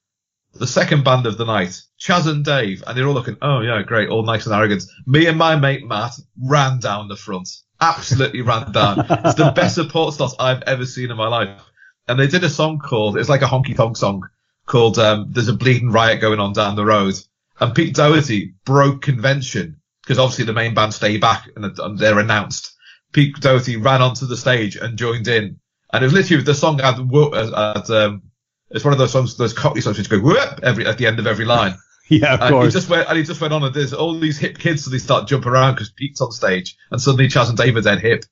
[0.55, 3.83] the second band of the night, Chaz and Dave, and they're all looking, oh yeah,
[3.83, 4.85] great, all nice and arrogant.
[5.07, 7.49] Me and my mate Matt ran down the front
[7.83, 9.05] absolutely ran down.
[9.09, 11.61] It's the best support slot I've ever seen in my life.
[12.09, 14.29] And they did a song called, it's like a honky tonk song
[14.67, 17.15] called, um, There's a Bleeding Riot Going On Down the Road.
[17.61, 22.19] And Pete Doherty broke convention because obviously the main band stay back and, and they're
[22.19, 22.73] announced.
[23.13, 25.61] Pete Doherty ran onto the stage and joined in.
[25.93, 28.23] And it was literally the song had, had um,
[28.71, 31.19] it's one of those songs, those cockney songs which go whoop every at the end
[31.19, 31.75] of every line.
[32.21, 32.67] Yeah, of and course.
[32.67, 34.91] He just went and he just went on and there's all these hip kids, so
[34.91, 38.25] they start jumping around because Pete's on stage, and suddenly Chas and David's dead hip.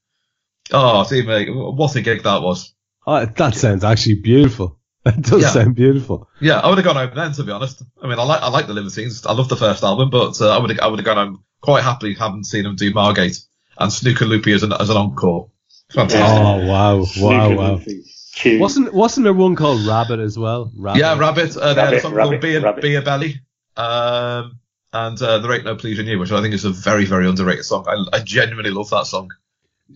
[0.72, 2.74] Oh, see, mate, what a gig that was.
[3.06, 4.76] Oh, that sounds actually beautiful.
[5.02, 5.48] That does Yeah.
[5.48, 6.28] sound beautiful.
[6.40, 7.82] Yeah, I would have gone home then, to be honest.
[8.02, 9.24] I mean, I like I like the Libertines.
[9.24, 11.44] I love the first album, but uh, I would have I would have gone home
[11.62, 13.38] quite happily having seen them do Margate
[13.78, 15.48] and Snooker Loopy as an as an encore.
[15.90, 16.20] Fantastic.
[16.20, 17.72] Oh wow, wow, Snooker wow.
[17.76, 18.02] Loopy.
[18.34, 18.60] Cute.
[18.60, 20.70] Wasn't wasn't there one called Rabbit as well?
[20.76, 20.98] Rabbit.
[21.00, 21.56] Yeah, Rabbit.
[21.56, 22.82] Uh, they had a Rabbit, Rabbit, called Beer, Rabbit.
[22.82, 23.40] Beer Belly.
[23.76, 24.58] Um,
[24.92, 27.64] and uh, There Ain't No Pleasure New, which I think is a very, very underrated
[27.64, 27.86] song.
[27.88, 29.30] I, I genuinely love that song.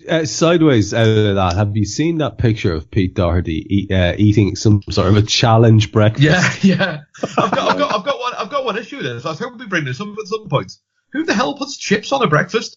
[0.09, 4.15] Uh, sideways out of that, have you seen that picture of Pete Doherty eat, uh,
[4.17, 6.25] eating some sort of a challenge breakfast?
[6.25, 7.01] Yeah, yeah.
[7.39, 9.25] I've got, I've got, I've got one, I've got one issue with this.
[9.25, 10.73] I was hoping we bring this up at some point.
[11.13, 12.77] Who the hell puts chips on a breakfast?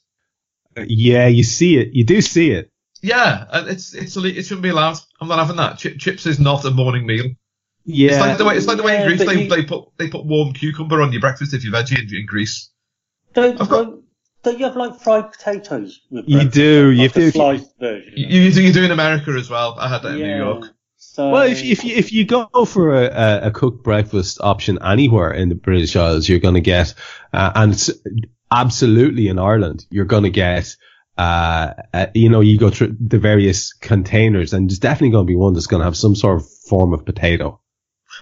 [0.76, 1.90] Yeah, you see it.
[1.94, 2.72] You do see it.
[3.02, 4.98] Yeah, and it's, it's, it shouldn't be allowed.
[5.20, 5.82] I'm not having that.
[5.82, 7.26] Chi chips is not a morning meal.
[7.90, 8.10] Yeah.
[8.12, 10.10] It's like the way, it's like the way in Greece they, you- they put, they
[10.10, 12.70] put warm cucumber on your breakfast if you're veggie in, in Greece.
[13.34, 14.04] Don't, I've got- don't,
[14.44, 16.02] don't you have like fried potatoes?
[16.12, 17.32] With You do, Like you a do.
[17.32, 18.14] sliced version.
[18.16, 19.76] You, you, do, you do in America as well.
[19.80, 20.66] I had that in New York.
[20.98, 24.78] So, Well, if if you, if you go for a, a, a cooked breakfast option
[24.84, 26.94] anywhere in the British Isles, you're going to get,
[27.34, 27.90] uh, and it's
[28.52, 30.76] absolutely in Ireland, you're going to get,
[31.18, 35.32] uh, uh, you know, you go through the various containers, and there's definitely going to
[35.32, 37.60] be one that's going to have some sort of form of potato.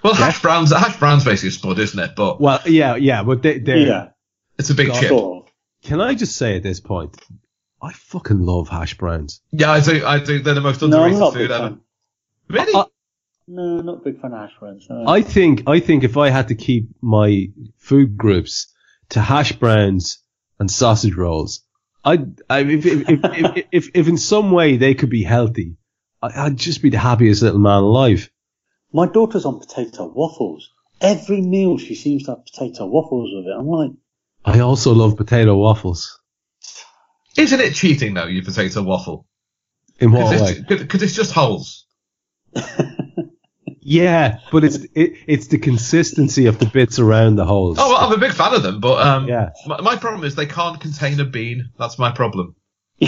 [0.05, 2.11] Well, hash browns, hash browns basically a spud, isn't it?
[2.15, 4.07] But Well, yeah, yeah, but they, they're, yeah,
[4.57, 4.99] it's a big God.
[4.99, 5.09] chip.
[5.09, 5.49] sort
[5.83, 7.15] can I just say at this point,
[7.81, 9.41] I fucking love hash browns.
[9.51, 10.03] Yeah, I do.
[10.05, 10.39] I do.
[10.39, 11.67] They're the most underrated not a food ever.
[11.69, 11.81] fan.
[12.49, 12.73] Really?
[12.73, 12.85] Uh,
[13.47, 14.87] No, not a big fan of hash browns.
[14.89, 15.03] no.
[15.07, 18.73] I think I think if I had to keep my food groups
[19.09, 20.17] to hash browns
[20.59, 21.61] and sausage rolls,
[22.03, 25.77] I'd, I if, if, if, if, if if in some way they could be healthy,
[26.21, 28.31] I- I'd just be the happiest little man alive.
[28.95, 30.71] My daughter's on potato waffles.
[31.01, 33.53] Every meal she seems to have potato waffles with it.
[33.53, 33.91] I'm like,
[34.45, 36.17] I also love potato waffles.
[37.37, 38.27] Isn't it cheating though?
[38.27, 39.27] Your potato waffle
[39.99, 40.63] In what way?
[40.65, 41.85] because it's just holes.
[43.87, 47.77] Yeah, but it's it, it's the consistency of the bits around the holes.
[47.79, 49.51] Oh, well, I'm a big fan of them, but um, Yeah.
[49.67, 51.69] my, my problem is they can't contain a bean.
[51.77, 52.55] That's my problem.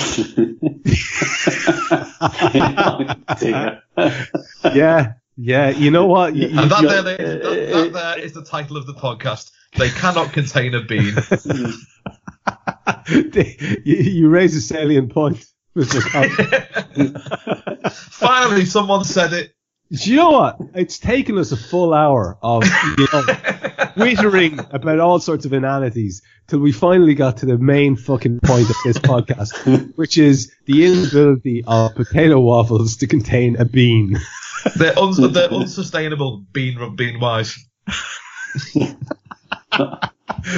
[4.75, 5.69] yeah, yeah.
[5.69, 6.35] You know what?
[6.35, 9.51] You- And that, there, that, that there is the title of the podcast.
[9.77, 11.15] They cannot contain a bean.
[13.85, 16.01] you, you raise a salient point, Mr.
[17.91, 19.53] Finally, someone said it.
[19.91, 20.57] Do you know what?
[20.75, 22.65] It's taken us a full hour of
[22.97, 23.23] you know,
[24.71, 28.75] about all sorts of inanities till we finally got to the main fucking point of
[28.83, 34.17] this podcast, which is the inability of potato waffles to contain a bean.
[34.75, 37.57] They're, un- they're unsustainable bean bean wise.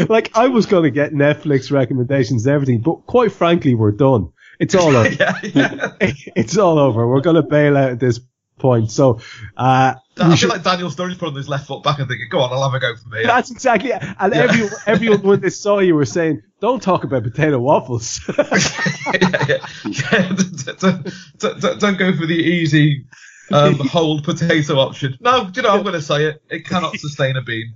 [0.07, 4.31] Like I was going to get Netflix recommendations and everything, but quite frankly, we're done.
[4.59, 5.09] It's all over.
[5.09, 5.91] yeah, yeah.
[5.99, 7.07] it's all over.
[7.07, 8.19] We're going to bail out at this
[8.59, 8.91] point.
[8.91, 9.19] So,
[9.57, 12.39] uh, I feel should- like Daniel Sturridge putting his left foot back and thinking, "Go
[12.41, 14.03] on, I'll have a go from here." That's exactly it.
[14.19, 14.41] And Yeah.
[14.43, 19.57] everyone, everyone when they saw you were saying, "Don't talk about potato waffles." yeah, yeah,
[19.85, 20.35] yeah.
[20.79, 23.05] Don't, don't- don't- go for the easy
[23.51, 25.17] um, whole potato option.
[25.21, 26.41] No, you know, I'm going to say it.
[26.49, 27.73] It cannot sustain a bean.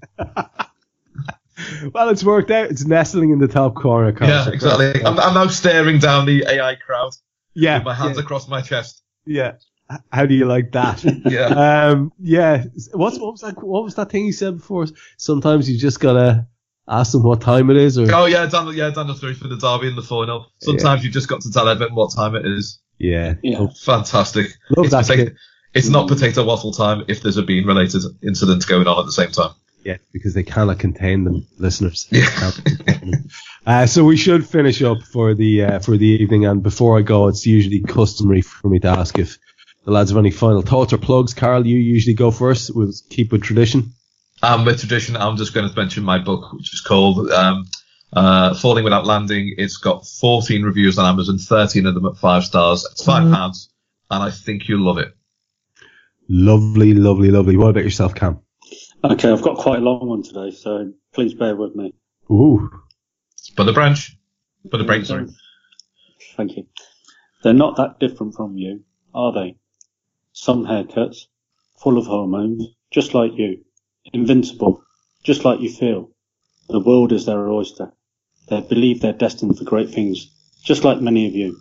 [1.93, 2.69] well, it's worked out.
[2.69, 4.15] It's nestling in the top corner.
[4.21, 5.03] Yeah, exactly.
[5.03, 7.13] I'm, I'm now staring down the AI crowd
[7.53, 9.01] Yeah, with my hands yeah, across my chest.
[9.25, 9.53] yeah.
[9.93, 11.03] H- How do you like that?
[11.25, 11.47] Yeah.
[11.91, 12.65] um, yeah.
[12.93, 13.61] What's what was that?
[13.63, 14.87] What was that thing you said before?
[15.17, 16.47] Sometimes you just gotta
[16.87, 18.73] ask them what time it is, or Oh yeah, Daniel.
[18.75, 20.51] Yeah, Daniel Sturridge for the derby in the final.
[20.61, 22.79] Sometimes you just got to tell everyone what time it is.
[22.97, 23.35] yeah.
[23.43, 23.67] Yeah.
[23.81, 24.47] Fantastic.
[24.75, 25.37] Love it's, that potato- kid.
[25.73, 29.11] it's not potato waffle time if there's a bean related incident going on at the
[29.11, 29.51] same time.
[29.85, 32.07] Yeah, because they cannot contain them, listeners.
[32.11, 32.51] Yeah.
[32.85, 33.11] Them.
[33.65, 36.45] Uh, so we should finish up for the uh, for the evening.
[36.45, 39.37] And before I go, it's usually customary for me to ask if
[39.85, 41.33] the lads have any final thoughts or plugs.
[41.33, 42.71] Karl, you usually go first.
[42.73, 43.93] We'll keep with tradition.
[44.41, 47.65] Um, with tradition, I'm just going to mention my book, which is called um,
[48.11, 49.55] uh, Falling Without Landing.
[49.57, 52.87] It's got 14 reviews on Amazon, 13 of them at five stars.
[52.91, 53.69] It's five pounds,
[54.09, 55.13] and I think you'll love it.
[56.29, 57.57] Lovely, lovely, lovely.
[57.57, 58.39] What about yourself, Kam?
[59.03, 61.93] Okay, I've got quite a long one today, so please bear with me.
[62.31, 62.69] Ooh,
[63.57, 64.17] But the branch,
[64.63, 65.27] but the break, sorry.
[66.37, 66.67] Thank you.
[67.43, 69.57] They're not that different from you, are they?
[70.33, 71.27] Some haircuts,
[71.77, 73.63] full of hormones, just like you.
[74.11, 74.83] Invincible,
[75.23, 76.09] just like you feel.
[76.69, 77.93] The world is their oyster.
[78.49, 80.29] They believe they're destined for great things,
[80.63, 81.57] just like many of you.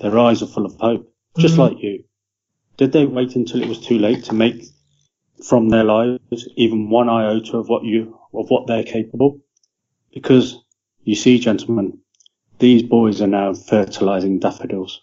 [0.00, 1.74] Their eyes are full of hope, just mm-hmm.
[1.74, 2.04] like you.
[2.76, 4.64] Did they wait until it was too late to make
[5.44, 9.40] from their lives even one iota of what you of what they're capable?
[10.12, 10.58] Because
[11.04, 11.98] you see, gentlemen,
[12.58, 15.02] these boys are now fertilizing daffodils.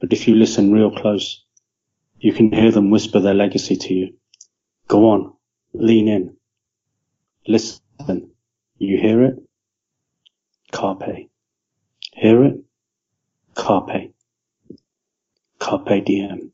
[0.00, 1.43] But if you listen real close,
[2.24, 4.14] you can hear them whisper their legacy to you.
[4.88, 5.34] Go on,
[5.74, 6.36] lean in,
[7.46, 8.30] listen.
[8.78, 9.34] You hear it?
[10.72, 11.28] Carpe.
[12.14, 12.60] Hear it?
[13.54, 14.14] Carpe.
[15.58, 16.52] Carpe diem.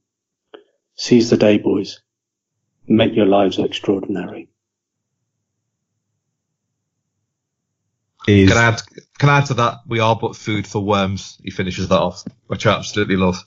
[0.96, 2.02] Seize the day, boys.
[2.88, 4.48] Make your lives extraordinary.
[8.26, 8.82] Is Can I add?
[9.18, 9.78] Can I add to that?
[9.86, 11.38] We are but food for worms.
[11.44, 13.44] He finishes that off, which I absolutely love.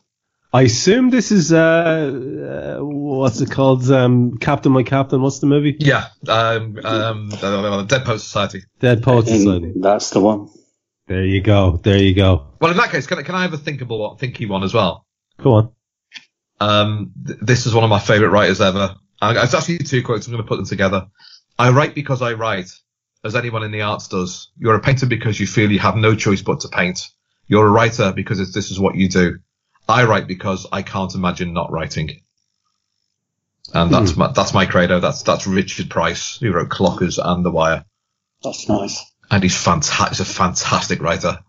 [0.56, 3.89] I assume this is uh, uh what's it called?
[3.89, 5.22] Um, Captain My Captain.
[5.22, 5.76] What's the movie?
[5.80, 6.10] Yeah.
[6.28, 6.78] Um.
[6.84, 7.30] Um.
[7.30, 8.62] Dead Poet Society.
[8.80, 9.72] Dead Poets Society.
[9.72, 10.49] And that's the one.
[11.08, 11.78] There you go.
[11.78, 12.47] There you go.
[12.62, 14.74] Well, in that case, can I, can I have a thinkable, one- thinky one as
[14.74, 15.06] well?
[15.41, 15.72] Go on.
[16.62, 18.95] Um, th- this is one of my favourite writers ever.
[19.22, 20.28] Uh, It's actually two quotes.
[20.28, 21.08] I'm going to put them together.
[21.60, 22.70] I write because I write,
[23.26, 24.51] as anyone in the arts does.
[24.58, 27.10] You're a painter because you feel you have no choice but to paint.
[27.47, 29.39] You're a writer because it's, this is what you do.
[29.88, 32.21] I write because I can't imagine not writing.
[33.73, 34.19] And that's hmm.
[34.19, 34.99] my, that's my credo.
[34.99, 37.86] That's, that's Richard Price, who wrote Clockers and The Wire.
[38.43, 39.03] That's nice.
[39.31, 40.09] And he's fantastic.
[40.09, 41.39] He's a fantastic writer.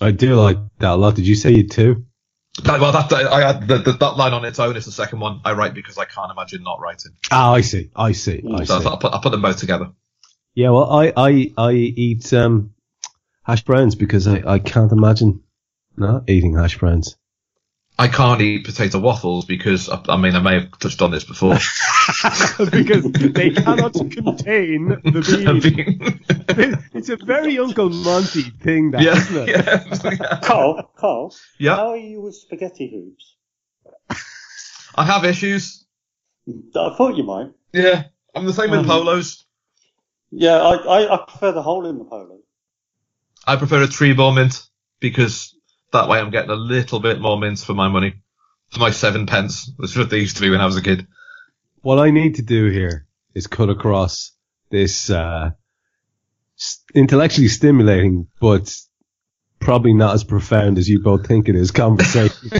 [0.00, 1.14] I do like that a lot.
[1.14, 2.06] Did you say you too?
[2.64, 5.20] That, well, that, I had the, the, that line on its own is the second
[5.20, 5.40] one.
[5.44, 7.12] I write because I can't imagine not writing.
[7.30, 7.90] Oh, I see.
[7.94, 8.40] I see.
[8.40, 8.56] Hmm.
[8.56, 8.86] I So see.
[8.86, 9.92] I'll put, I'll put them both together.
[10.54, 12.74] Yeah, well, I, I, I eat um,
[13.42, 15.42] hash browns because I, I can't imagine
[15.96, 17.16] not eating hash browns.
[17.98, 21.24] I can't eat potato waffles because I, I mean I may have touched on this
[21.24, 21.54] before.
[22.70, 26.80] because they cannot contain the bean.
[26.94, 30.18] it's a very Uncle Monty thing, that, yeah, isn't it?
[30.20, 31.76] yeah, Karl, Karl, yeah.
[31.76, 33.36] how are you with spaghetti hoops?
[34.94, 35.84] I have issues.
[36.48, 37.50] I thought you might.
[37.72, 39.44] Yeah, I'm the same with Um, polos.
[40.30, 42.38] Yeah, I, I, I prefer the hole in the polo.
[43.46, 44.66] I prefer a Trebor mint
[44.98, 45.54] because
[45.92, 48.14] that way I'm getting a little bit more mint for my money,
[48.70, 49.70] for my seven pence.
[49.78, 51.06] That's what they used to be when I was a kid.
[51.82, 54.32] What I need to do here is cut across
[54.70, 55.50] this uh,
[56.94, 58.74] intellectually stimulating, but
[59.60, 62.50] probably not as profound as you both think it is conversation.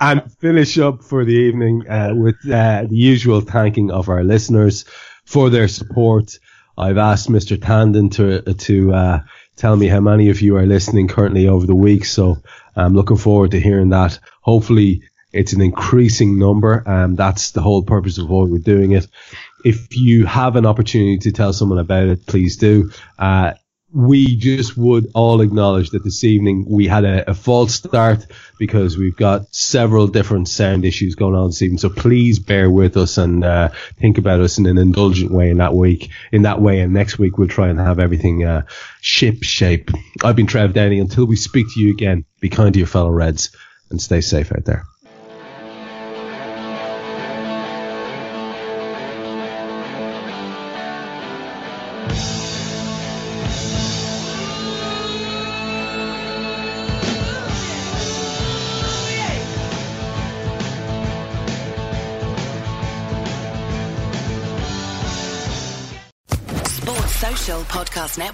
[0.00, 4.84] and finish up for the evening uh, with uh, the usual thanking of our listeners
[5.24, 6.38] for their support.
[6.76, 7.56] I've asked Mr.
[7.56, 9.20] Tandon to to uh,
[9.56, 12.38] tell me how many of you are listening currently over the week, so
[12.76, 14.18] I'm looking forward to hearing that.
[14.40, 16.82] Hopefully, it's an increasing number.
[16.86, 19.06] and that's the whole purpose of why we're doing it.
[19.64, 22.90] If you have an opportunity to tell someone about it, please do.
[23.18, 23.52] Uh,
[23.94, 28.26] we just would all acknowledge that this evening we had a, a false start
[28.58, 31.78] because we've got several different sound issues going on this evening.
[31.78, 33.68] So please bear with us and uh,
[33.98, 36.10] think about us in an indulgent way in that week.
[36.32, 38.62] In that way, and next week we'll try and have everything uh,
[39.00, 39.90] ship shape.
[40.24, 41.00] I've been Trev Downey.
[41.00, 43.54] Until we speak to you again, be kind to your fellow Reds
[43.90, 44.84] and stay safe out there.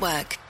[0.00, 0.47] Network.